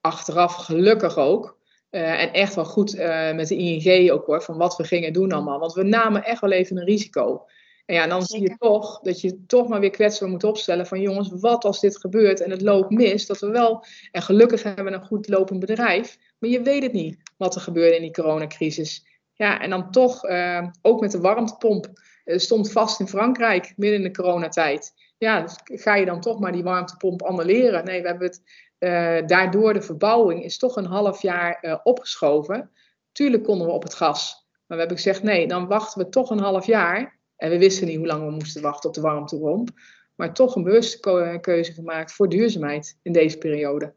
Achteraf 0.00 0.54
gelukkig 0.54 1.16
ook. 1.16 1.60
Uh, 1.90 2.20
en 2.22 2.32
echt 2.32 2.54
wel 2.54 2.64
goed 2.64 2.94
uh, 2.94 3.32
met 3.32 3.48
de 3.48 3.56
ING 3.56 4.10
ook 4.10 4.26
hoor, 4.26 4.42
van 4.42 4.56
wat 4.56 4.76
we 4.76 4.84
gingen 4.84 5.12
doen 5.12 5.32
allemaal. 5.32 5.58
Want 5.58 5.72
we 5.72 5.82
namen 5.82 6.24
echt 6.24 6.40
wel 6.40 6.50
even 6.50 6.76
een 6.76 6.84
risico. 6.84 7.44
En 7.86 7.94
ja, 7.94 8.06
dan 8.06 8.22
Zeker. 8.22 8.36
zie 8.36 8.50
je 8.50 8.56
toch 8.58 9.00
dat 9.00 9.20
je 9.20 9.46
toch 9.46 9.68
maar 9.68 9.80
weer 9.80 9.90
kwetsbaar 9.90 10.28
moet 10.28 10.44
opstellen 10.44 10.86
van 10.86 11.00
jongens, 11.00 11.30
wat 11.40 11.64
als 11.64 11.80
dit 11.80 11.98
gebeurt 11.98 12.40
en 12.40 12.50
het 12.50 12.62
loopt 12.62 12.90
mis, 12.90 13.26
dat 13.26 13.38
we 13.38 13.50
wel, 13.50 13.84
en 14.10 14.22
gelukkig 14.22 14.62
hebben 14.62 14.84
we 14.84 14.92
een 14.92 15.04
goed 15.04 15.28
lopend 15.28 15.60
bedrijf, 15.60 16.18
maar 16.38 16.50
je 16.50 16.62
weet 16.62 16.82
het 16.82 16.92
niet 16.92 17.16
wat 17.36 17.54
er 17.54 17.60
gebeurde 17.60 17.96
in 17.96 18.02
die 18.02 18.10
coronacrisis. 18.10 19.06
Ja, 19.34 19.60
en 19.60 19.70
dan 19.70 19.90
toch, 19.90 20.24
uh, 20.24 20.66
ook 20.82 21.00
met 21.00 21.10
de 21.10 21.20
warmtepomp, 21.20 21.90
stond 22.24 22.72
vast 22.72 23.00
in 23.00 23.08
Frankrijk 23.08 23.72
midden 23.76 23.98
in 23.98 24.04
de 24.04 24.22
coronatijd 24.22 24.92
ja, 25.22 25.40
dus 25.40 25.56
ga 25.64 25.94
je 25.94 26.04
dan 26.04 26.20
toch 26.20 26.40
maar 26.40 26.52
die 26.52 26.62
warmtepomp 26.62 27.22
annuleren? 27.22 27.84
Nee, 27.84 28.02
we 28.02 28.08
hebben 28.08 28.26
het 28.26 28.42
uh, 28.78 29.26
daardoor 29.26 29.72
de 29.74 29.82
verbouwing 29.82 30.44
is 30.44 30.58
toch 30.58 30.76
een 30.76 30.86
half 30.86 31.22
jaar 31.22 31.58
uh, 31.60 31.78
opgeschoven. 31.82 32.70
Tuurlijk 33.12 33.44
konden 33.44 33.66
we 33.66 33.72
op 33.72 33.82
het 33.82 33.94
gas. 33.94 34.46
Maar 34.50 34.78
we 34.78 34.78
hebben 34.78 34.96
gezegd, 34.96 35.22
nee, 35.22 35.46
dan 35.46 35.66
wachten 35.66 36.02
we 36.02 36.08
toch 36.08 36.30
een 36.30 36.40
half 36.40 36.66
jaar. 36.66 37.18
En 37.36 37.50
we 37.50 37.58
wisten 37.58 37.86
niet 37.86 37.96
hoe 37.96 38.06
lang 38.06 38.24
we 38.24 38.30
moesten 38.30 38.62
wachten 38.62 38.88
op 38.88 38.94
de 38.94 39.00
warmtepomp. 39.00 39.70
Maar 40.14 40.34
toch 40.34 40.56
een 40.56 40.62
bewuste 40.62 41.38
keuze 41.40 41.72
gemaakt 41.72 42.12
voor 42.12 42.28
duurzaamheid 42.28 42.98
in 43.02 43.12
deze 43.12 43.38
periode. 43.38 43.94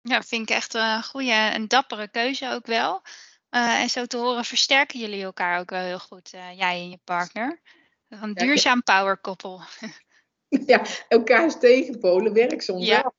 Ja, 0.00 0.22
vind 0.22 0.50
ik 0.50 0.56
echt 0.56 0.74
een 0.74 1.02
goede 1.02 1.32
en 1.32 1.68
dappere 1.68 2.08
keuze 2.08 2.52
ook 2.52 2.66
wel. 2.66 3.02
Uh, 3.50 3.80
en 3.80 3.88
zo 3.88 4.06
te 4.06 4.16
horen 4.16 4.44
versterken 4.44 5.00
jullie 5.00 5.22
elkaar 5.22 5.60
ook 5.60 5.70
wel 5.70 5.84
heel 5.84 5.98
goed, 5.98 6.30
jij 6.30 6.80
en 6.80 6.90
je 6.90 6.98
partner. 7.04 7.60
Een 8.08 8.34
duurzaam 8.34 8.82
power 8.82 9.16
koppel. 9.16 9.60
ja, 10.66 10.82
elkaars 11.08 11.58
tegenpolen 11.58 12.32
werkt 12.32 12.64
soms 12.64 12.86
ja. 12.86 13.02
wel. 13.02 13.14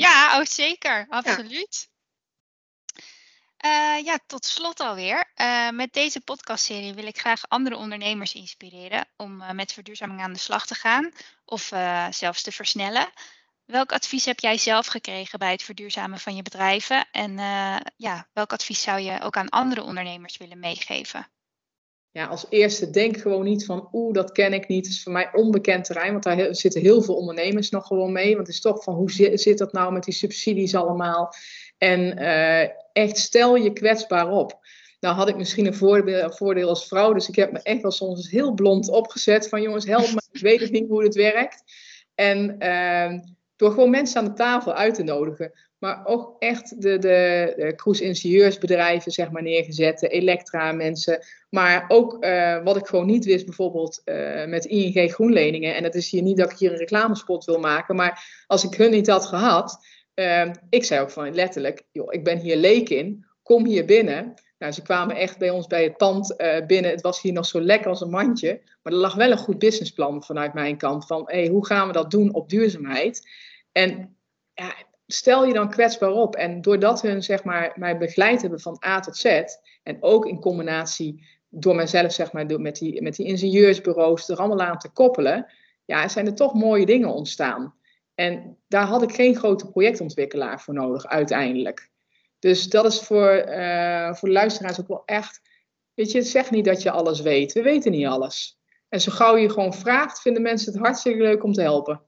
Ja, 0.00 0.30
oh, 0.38 0.44
zeker. 0.44 1.06
Absoluut. 1.08 1.86
Ja. 1.86 1.90
Uh, 3.64 4.04
ja, 4.04 4.18
tot 4.26 4.44
slot 4.44 4.80
alweer. 4.80 5.32
Uh, 5.36 5.70
met 5.70 5.92
deze 5.92 6.20
podcastserie 6.20 6.94
wil 6.94 7.06
ik 7.06 7.18
graag 7.18 7.48
andere 7.48 7.76
ondernemers 7.76 8.34
inspireren 8.34 9.08
om 9.16 9.40
uh, 9.40 9.50
met 9.50 9.72
verduurzaming 9.72 10.20
aan 10.20 10.32
de 10.32 10.38
slag 10.38 10.66
te 10.66 10.74
gaan 10.74 11.12
of 11.44 11.62
zelfs 12.10 12.42
te 12.42 12.52
versnellen. 12.52 13.08
Welk 13.64 13.92
advies 13.92 14.24
heb 14.24 14.40
jij 14.40 14.58
zelf 14.58 14.86
gekregen 14.86 15.38
bij 15.38 15.50
het 15.50 15.62
verduurzamen 15.62 16.18
van 16.18 16.36
je 16.36 16.42
bedrijven? 16.42 17.08
En 17.10 17.36
ja, 17.96 18.28
welk 18.32 18.52
advies 18.52 18.82
zou 18.82 19.00
je 19.00 19.20
ook 19.20 19.36
aan 19.36 19.48
andere 19.48 19.82
ondernemers 19.82 20.36
willen 20.36 20.58
meegeven? 20.58 21.26
Ja, 22.12 22.26
als 22.26 22.46
eerste 22.48 22.90
denk 22.90 23.16
gewoon 23.16 23.44
niet 23.44 23.64
van, 23.64 23.88
oeh, 23.92 24.12
dat 24.12 24.32
ken 24.32 24.52
ik 24.52 24.68
niet. 24.68 24.84
Het 24.84 24.94
is 24.94 25.02
voor 25.02 25.12
mij 25.12 25.30
onbekend 25.32 25.84
terrein, 25.84 26.12
want 26.12 26.24
daar 26.24 26.54
zitten 26.54 26.80
heel 26.80 27.02
veel 27.02 27.16
ondernemers 27.16 27.70
nog 27.70 27.86
gewoon 27.86 28.12
mee. 28.12 28.34
Want 28.34 28.46
het 28.46 28.56
is 28.56 28.62
toch 28.62 28.82
van, 28.82 28.94
hoe 28.94 29.10
zit, 29.10 29.58
dat 29.58 29.72
nou 29.72 29.92
met 29.92 30.04
die 30.04 30.14
subsidies 30.14 30.74
allemaal? 30.74 31.34
En 31.78 32.22
uh, 32.22 32.62
echt 32.92 33.18
stel 33.18 33.56
je 33.56 33.72
kwetsbaar 33.72 34.30
op. 34.30 34.58
Nou 35.00 35.14
had 35.14 35.28
ik 35.28 35.36
misschien 35.36 35.66
een 35.66 35.74
voordeel, 35.74 36.68
als 36.68 36.88
vrouw, 36.88 37.12
dus 37.12 37.28
ik 37.28 37.36
heb 37.36 37.52
me 37.52 37.62
echt 37.62 37.82
wel 37.82 37.90
soms 37.90 38.30
heel 38.30 38.52
blond 38.52 38.88
opgezet 38.88 39.48
van, 39.48 39.62
jongens, 39.62 39.84
help 39.84 40.12
me, 40.12 40.22
ik 40.32 40.40
weet 40.40 40.60
het 40.60 40.70
niet 40.70 40.88
hoe 40.88 41.02
het 41.02 41.14
werkt. 41.14 41.62
En 42.14 42.56
uh, 42.58 43.20
door 43.56 43.70
gewoon 43.70 43.90
mensen 43.90 44.20
aan 44.20 44.26
de 44.26 44.32
tafel 44.32 44.74
uit 44.74 44.94
te 44.94 45.02
nodigen. 45.02 45.52
Maar 45.82 46.00
ook 46.04 46.36
echt 46.38 46.82
de, 46.82 46.98
de, 46.98 47.52
de 47.56 47.74
cruise-ingenieursbedrijven 47.76 49.12
zeg 49.12 49.30
maar, 49.30 49.42
neergezet, 49.42 50.02
elektra-mensen. 50.02 51.24
Maar 51.50 51.84
ook 51.88 52.24
uh, 52.24 52.62
wat 52.62 52.76
ik 52.76 52.86
gewoon 52.86 53.06
niet 53.06 53.24
wist, 53.24 53.44
bijvoorbeeld 53.44 54.02
uh, 54.04 54.46
met 54.46 54.64
ING 54.64 55.12
groenleningen. 55.12 55.74
En 55.74 55.84
het 55.84 55.94
is 55.94 56.10
hier 56.10 56.22
niet 56.22 56.36
dat 56.36 56.52
ik 56.52 56.58
hier 56.58 56.70
een 56.72 56.78
reclamespot 56.78 57.44
wil 57.44 57.58
maken. 57.58 57.96
Maar 57.96 58.44
als 58.46 58.64
ik 58.64 58.74
hun 58.74 58.90
niet 58.90 59.06
had 59.06 59.26
gehad, 59.26 59.86
uh, 60.14 60.50
ik 60.68 60.84
zei 60.84 61.00
ook 61.00 61.10
van 61.10 61.34
letterlijk, 61.34 61.82
joh, 61.92 62.12
ik 62.12 62.24
ben 62.24 62.38
hier 62.38 62.56
leek 62.56 62.88
in, 62.88 63.26
kom 63.42 63.66
hier 63.66 63.84
binnen. 63.84 64.34
Nou, 64.58 64.72
ze 64.72 64.82
kwamen 64.82 65.16
echt 65.16 65.38
bij 65.38 65.50
ons 65.50 65.66
bij 65.66 65.82
het 65.82 65.96
pand 65.96 66.36
binnen. 66.66 66.90
Het 66.90 67.00
was 67.00 67.22
hier 67.22 67.32
nog 67.32 67.46
zo 67.46 67.60
lekker 67.60 67.88
als 67.88 68.00
een 68.00 68.10
mandje. 68.10 68.60
Maar 68.82 68.92
er 68.92 68.98
lag 68.98 69.14
wel 69.14 69.30
een 69.30 69.38
goed 69.38 69.58
businessplan 69.58 70.24
vanuit 70.24 70.54
mijn 70.54 70.76
kant. 70.76 71.06
Van 71.06 71.22
hey, 71.26 71.46
hoe 71.46 71.66
gaan 71.66 71.86
we 71.86 71.92
dat 71.92 72.10
doen 72.10 72.34
op 72.34 72.48
duurzaamheid? 72.48 73.28
En 73.72 74.16
ja, 74.54 74.74
stel 75.12 75.46
je 75.46 75.52
dan 75.52 75.70
kwetsbaar 75.70 76.10
op. 76.10 76.36
En 76.36 76.60
doordat 76.60 77.02
hun 77.02 77.22
zeg 77.22 77.44
maar, 77.44 77.72
mij 77.74 77.98
begeleid 77.98 78.40
hebben 78.40 78.60
van 78.60 78.82
A 78.86 79.00
tot 79.00 79.16
Z, 79.16 79.42
en 79.82 79.96
ook 80.00 80.26
in 80.26 80.40
combinatie 80.40 81.26
door 81.48 81.74
mijzelf 81.74 82.12
zeg 82.12 82.32
maar, 82.32 82.60
met, 82.60 82.76
die, 82.76 83.02
met 83.02 83.16
die 83.16 83.26
ingenieursbureaus 83.26 84.28
er 84.28 84.36
allemaal 84.36 84.66
aan 84.66 84.78
te 84.78 84.92
koppelen, 84.92 85.52
ja, 85.84 86.08
zijn 86.08 86.26
er 86.26 86.34
toch 86.34 86.54
mooie 86.54 86.86
dingen 86.86 87.14
ontstaan. 87.14 87.74
En 88.14 88.58
daar 88.68 88.86
had 88.86 89.02
ik 89.02 89.12
geen 89.12 89.36
grote 89.36 89.70
projectontwikkelaar 89.70 90.60
voor 90.60 90.74
nodig 90.74 91.06
uiteindelijk. 91.06 91.90
Dus 92.38 92.68
dat 92.68 92.84
is 92.84 93.00
voor, 93.00 93.44
uh, 93.48 94.14
voor 94.14 94.28
de 94.28 94.34
luisteraars 94.34 94.80
ook 94.80 94.88
wel 94.88 95.02
echt. 95.04 95.40
Weet 95.94 96.12
je, 96.12 96.22
zeg 96.22 96.50
niet 96.50 96.64
dat 96.64 96.82
je 96.82 96.90
alles 96.90 97.20
weet. 97.20 97.52
We 97.52 97.62
weten 97.62 97.92
niet 97.92 98.06
alles. 98.06 98.58
En 98.88 99.00
zo 99.00 99.12
gauw 99.12 99.36
je 99.36 99.50
gewoon 99.50 99.74
vraagt, 99.74 100.20
vinden 100.20 100.42
mensen 100.42 100.72
het 100.72 100.82
hartstikke 100.82 101.22
leuk 101.22 101.44
om 101.44 101.52
te 101.52 101.62
helpen. 101.62 102.00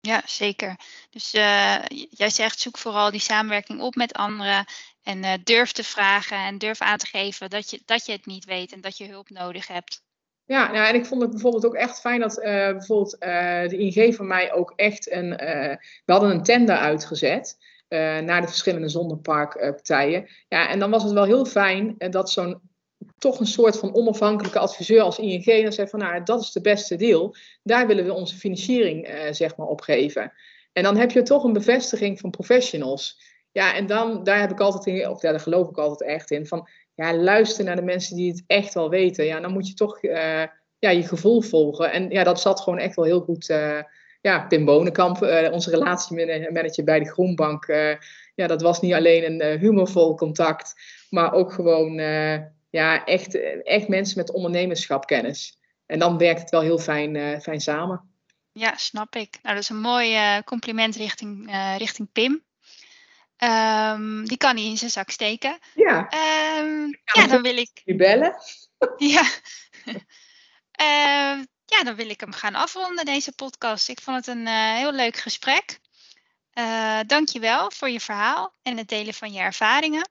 Ja, 0.00 0.22
zeker. 0.26 0.76
Dus 1.10 1.34
uh, 1.34 1.84
jij 2.10 2.30
zegt 2.30 2.60
zoek 2.60 2.78
vooral 2.78 3.10
die 3.10 3.20
samenwerking 3.20 3.80
op 3.80 3.94
met 3.94 4.12
anderen 4.12 4.64
en 5.02 5.24
uh, 5.24 5.32
durf 5.44 5.72
te 5.72 5.84
vragen 5.84 6.36
en 6.36 6.58
durf 6.58 6.80
aan 6.80 6.98
te 6.98 7.06
geven 7.06 7.50
dat 7.50 7.70
je, 7.70 7.82
dat 7.84 8.06
je 8.06 8.12
het 8.12 8.26
niet 8.26 8.44
weet 8.44 8.72
en 8.72 8.80
dat 8.80 8.96
je 8.96 9.08
hulp 9.08 9.30
nodig 9.30 9.66
hebt. 9.66 10.02
Ja, 10.44 10.72
nou, 10.72 10.86
en 10.86 10.94
ik 10.94 11.06
vond 11.06 11.22
het 11.22 11.30
bijvoorbeeld 11.30 11.66
ook 11.66 11.74
echt 11.74 12.00
fijn 12.00 12.20
dat 12.20 12.38
uh, 12.38 12.44
bijvoorbeeld 12.44 13.16
de 13.70 13.76
ING 13.78 14.14
van 14.14 14.26
mij 14.26 14.52
ook 14.52 14.72
echt 14.76 15.10
een. 15.10 15.28
we 16.04 16.12
hadden 16.12 16.30
een 16.30 16.42
tender 16.42 16.76
uitgezet. 16.76 17.58
naar 17.88 18.40
de 18.40 18.46
verschillende 18.46 18.88
zonneparkpartijen. 18.88 20.28
ja, 20.48 20.68
en 20.68 20.78
dan 20.78 20.90
was 20.90 21.02
het 21.02 21.12
wel 21.12 21.24
heel 21.24 21.44
fijn 21.44 21.94
dat 21.98 22.30
zo'n 22.30 22.67
toch 23.18 23.40
een 23.40 23.46
soort 23.46 23.78
van 23.78 23.94
onafhankelijke 23.94 24.58
adviseur 24.58 25.00
als 25.00 25.18
ING 25.18 25.62
dan 25.62 25.72
zegt 25.72 25.90
van 25.90 25.98
nou, 25.98 26.22
dat 26.22 26.40
is 26.40 26.52
de 26.52 26.60
beste 26.60 26.96
deal. 26.96 27.34
Daar 27.62 27.86
willen 27.86 28.04
we 28.04 28.12
onze 28.12 28.36
financiering 28.36 29.08
uh, 29.08 29.20
zeg 29.30 29.56
maar 29.56 29.66
op 29.66 29.80
geven. 29.80 30.32
En 30.72 30.82
dan 30.82 30.96
heb 30.96 31.10
je 31.10 31.22
toch 31.22 31.44
een 31.44 31.52
bevestiging 31.52 32.20
van 32.20 32.30
professionals. 32.30 33.20
Ja, 33.52 33.74
en 33.74 33.86
dan, 33.86 34.24
daar 34.24 34.40
heb 34.40 34.50
ik 34.50 34.60
altijd 34.60 34.96
in, 34.96 35.08
of 35.08 35.22
ja, 35.22 35.30
daar 35.30 35.40
geloof 35.40 35.68
ik 35.68 35.78
altijd 35.78 36.10
echt 36.10 36.30
in, 36.30 36.46
van 36.46 36.68
ja, 36.94 37.14
luister 37.14 37.64
naar 37.64 37.76
de 37.76 37.82
mensen 37.82 38.16
die 38.16 38.30
het 38.30 38.44
echt 38.46 38.74
wel 38.74 38.90
weten. 38.90 39.24
Ja, 39.24 39.40
dan 39.40 39.52
moet 39.52 39.68
je 39.68 39.74
toch 39.74 40.02
uh, 40.02 40.44
ja, 40.78 40.90
je 40.90 41.02
gevoel 41.02 41.40
volgen. 41.40 41.92
En 41.92 42.10
ja, 42.10 42.24
dat 42.24 42.40
zat 42.40 42.60
gewoon 42.60 42.78
echt 42.78 42.96
wel 42.96 43.04
heel 43.04 43.20
goed. 43.20 43.48
Uh, 43.48 43.82
ja, 44.20 44.46
Pim 44.46 44.64
Bonenkamp, 44.64 45.22
onze 45.52 45.70
relatiemanager 45.70 46.84
bij 46.84 46.98
de 46.98 47.10
Groenbank. 47.10 47.66
ja, 48.34 48.46
dat 48.46 48.62
was 48.62 48.80
niet 48.80 48.94
alleen 48.94 49.40
een 49.40 49.58
humorvol 49.58 50.14
contact, 50.14 50.74
maar 51.10 51.32
ook 51.32 51.52
gewoon 51.52 52.00
ja, 52.70 53.04
echt, 53.04 53.62
echt 53.64 53.88
mensen 53.88 54.18
met 54.18 54.32
ondernemerschapkennis. 54.32 55.58
En 55.86 55.98
dan 55.98 56.18
werkt 56.18 56.40
het 56.40 56.50
wel 56.50 56.60
heel 56.60 56.78
fijn, 56.78 57.14
uh, 57.14 57.38
fijn 57.40 57.60
samen. 57.60 58.12
Ja, 58.52 58.76
snap 58.76 59.14
ik. 59.14 59.38
Nou, 59.42 59.54
dat 59.54 59.64
is 59.64 59.68
een 59.68 59.80
mooi 59.80 60.14
uh, 60.14 60.42
compliment 60.44 60.96
richting, 60.96 61.48
uh, 61.48 61.76
richting 61.76 62.12
Pim. 62.12 62.46
Um, 63.44 64.26
die 64.26 64.36
kan 64.36 64.56
hij 64.56 64.64
in 64.64 64.76
zijn 64.76 64.90
zak 64.90 65.10
steken. 65.10 65.58
Ja. 65.74 66.12
Um, 66.58 66.98
ja, 67.04 67.26
dan 67.26 67.42
wil 67.42 67.56
ik. 67.56 67.80
Je 67.84 67.94
bellen? 67.94 68.34
ja. 69.14 69.22
uh, 70.80 71.44
ja, 71.64 71.82
dan 71.84 71.94
wil 71.94 72.08
ik 72.08 72.20
hem 72.20 72.32
gaan 72.32 72.54
afronden, 72.54 73.04
deze 73.04 73.32
podcast. 73.32 73.88
Ik 73.88 74.00
vond 74.00 74.16
het 74.16 74.36
een 74.36 74.46
heel 74.46 74.92
leuk 74.92 75.16
gesprek. 75.16 75.78
Dank 77.06 77.28
je 77.28 77.40
wel 77.40 77.70
voor 77.70 77.90
je 77.90 78.00
verhaal 78.00 78.54
en 78.62 78.76
het 78.76 78.88
delen 78.88 79.14
van 79.14 79.32
je 79.32 79.40
ervaringen 79.40 80.08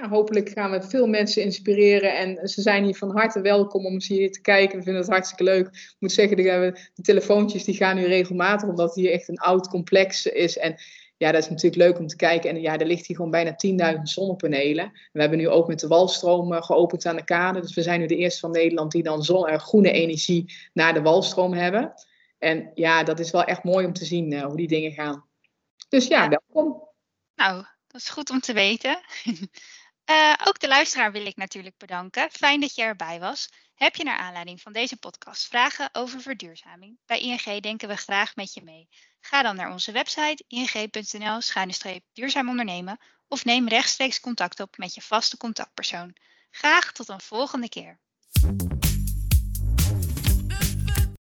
ja, 0.00 0.08
hopelijk 0.08 0.48
gaan 0.48 0.70
we 0.70 0.82
veel 0.82 1.06
mensen 1.06 1.42
inspireren. 1.42 2.16
En 2.16 2.48
ze 2.48 2.62
zijn 2.62 2.84
hier 2.84 2.96
van 2.96 3.10
harte 3.10 3.40
welkom 3.40 3.86
om 3.86 4.00
hier 4.02 4.32
te 4.32 4.40
kijken. 4.40 4.78
We 4.78 4.84
vinden 4.84 5.02
het 5.02 5.10
hartstikke 5.10 5.44
leuk. 5.44 5.66
Ik 5.66 5.96
moet 5.98 6.12
zeggen, 6.12 6.36
de, 6.36 6.78
de 6.94 7.02
telefoontjes 7.02 7.64
die 7.64 7.74
gaan 7.74 7.96
nu 7.96 8.04
regelmatig, 8.04 8.68
omdat 8.68 8.86
het 8.86 8.94
hier 8.94 9.12
echt 9.12 9.28
een 9.28 9.38
oud 9.38 9.68
complex 9.68 10.26
is. 10.26 10.58
En 10.58 10.76
ja, 11.16 11.32
dat 11.32 11.42
is 11.42 11.48
natuurlijk 11.48 11.82
leuk 11.82 11.98
om 11.98 12.06
te 12.06 12.16
kijken. 12.16 12.50
En 12.50 12.60
ja, 12.60 12.78
er 12.78 12.86
ligt 12.86 13.06
hier 13.06 13.16
gewoon 13.16 13.30
bijna 13.30 13.56
10.000 13.96 14.02
zonnepanelen. 14.02 14.92
we 15.12 15.20
hebben 15.20 15.38
nu 15.38 15.48
ook 15.48 15.68
met 15.68 15.80
de 15.80 15.88
walstroom 15.88 16.52
uh, 16.52 16.62
geopend 16.62 17.06
aan 17.06 17.16
de 17.16 17.24
kade. 17.24 17.60
Dus 17.60 17.74
we 17.74 17.82
zijn 17.82 18.00
nu 18.00 18.06
de 18.06 18.16
eerste 18.16 18.40
van 18.40 18.50
Nederland 18.50 18.92
die 18.92 19.02
dan 19.02 19.22
zon, 19.22 19.58
groene 19.58 19.90
energie 19.90 20.54
naar 20.72 20.94
de 20.94 21.02
walstroom 21.02 21.52
hebben. 21.52 21.92
En 22.38 22.70
ja, 22.74 23.02
dat 23.02 23.18
is 23.18 23.30
wel 23.30 23.44
echt 23.44 23.64
mooi 23.64 23.86
om 23.86 23.92
te 23.92 24.04
zien 24.04 24.32
uh, 24.32 24.42
hoe 24.42 24.56
die 24.56 24.68
dingen 24.68 24.92
gaan. 24.92 25.24
Dus 25.88 26.06
ja, 26.06 26.28
welkom. 26.28 26.88
Nou, 27.34 27.64
dat 27.86 28.00
is 28.00 28.08
goed 28.08 28.30
om 28.30 28.40
te 28.40 28.52
weten. 28.52 29.00
Uh, 30.10 30.34
ook 30.44 30.58
de 30.58 30.68
luisteraar 30.68 31.12
wil 31.12 31.26
ik 31.26 31.36
natuurlijk 31.36 31.78
bedanken. 31.78 32.30
Fijn 32.30 32.60
dat 32.60 32.74
je 32.74 32.82
erbij 32.82 33.20
was. 33.20 33.48
Heb 33.74 33.96
je 33.96 34.04
naar 34.04 34.18
aanleiding 34.18 34.60
van 34.60 34.72
deze 34.72 34.96
podcast 34.96 35.46
vragen 35.46 35.88
over 35.92 36.20
verduurzaming? 36.20 36.98
Bij 37.06 37.20
ING 37.20 37.60
denken 37.60 37.88
we 37.88 37.96
graag 37.96 38.36
met 38.36 38.54
je 38.54 38.62
mee. 38.62 38.88
Ga 39.20 39.42
dan 39.42 39.56
naar 39.56 39.72
onze 39.72 39.92
website 39.92 40.44
ing.nl-duurzaam 40.48 42.48
ondernemen 42.48 42.98
of 43.28 43.44
neem 43.44 43.68
rechtstreeks 43.68 44.20
contact 44.20 44.60
op 44.60 44.78
met 44.78 44.94
je 44.94 45.02
vaste 45.02 45.36
contactpersoon. 45.36 46.16
Graag 46.50 46.92
tot 46.92 47.08
een 47.08 47.20
volgende 47.20 47.68
keer. 47.68 47.98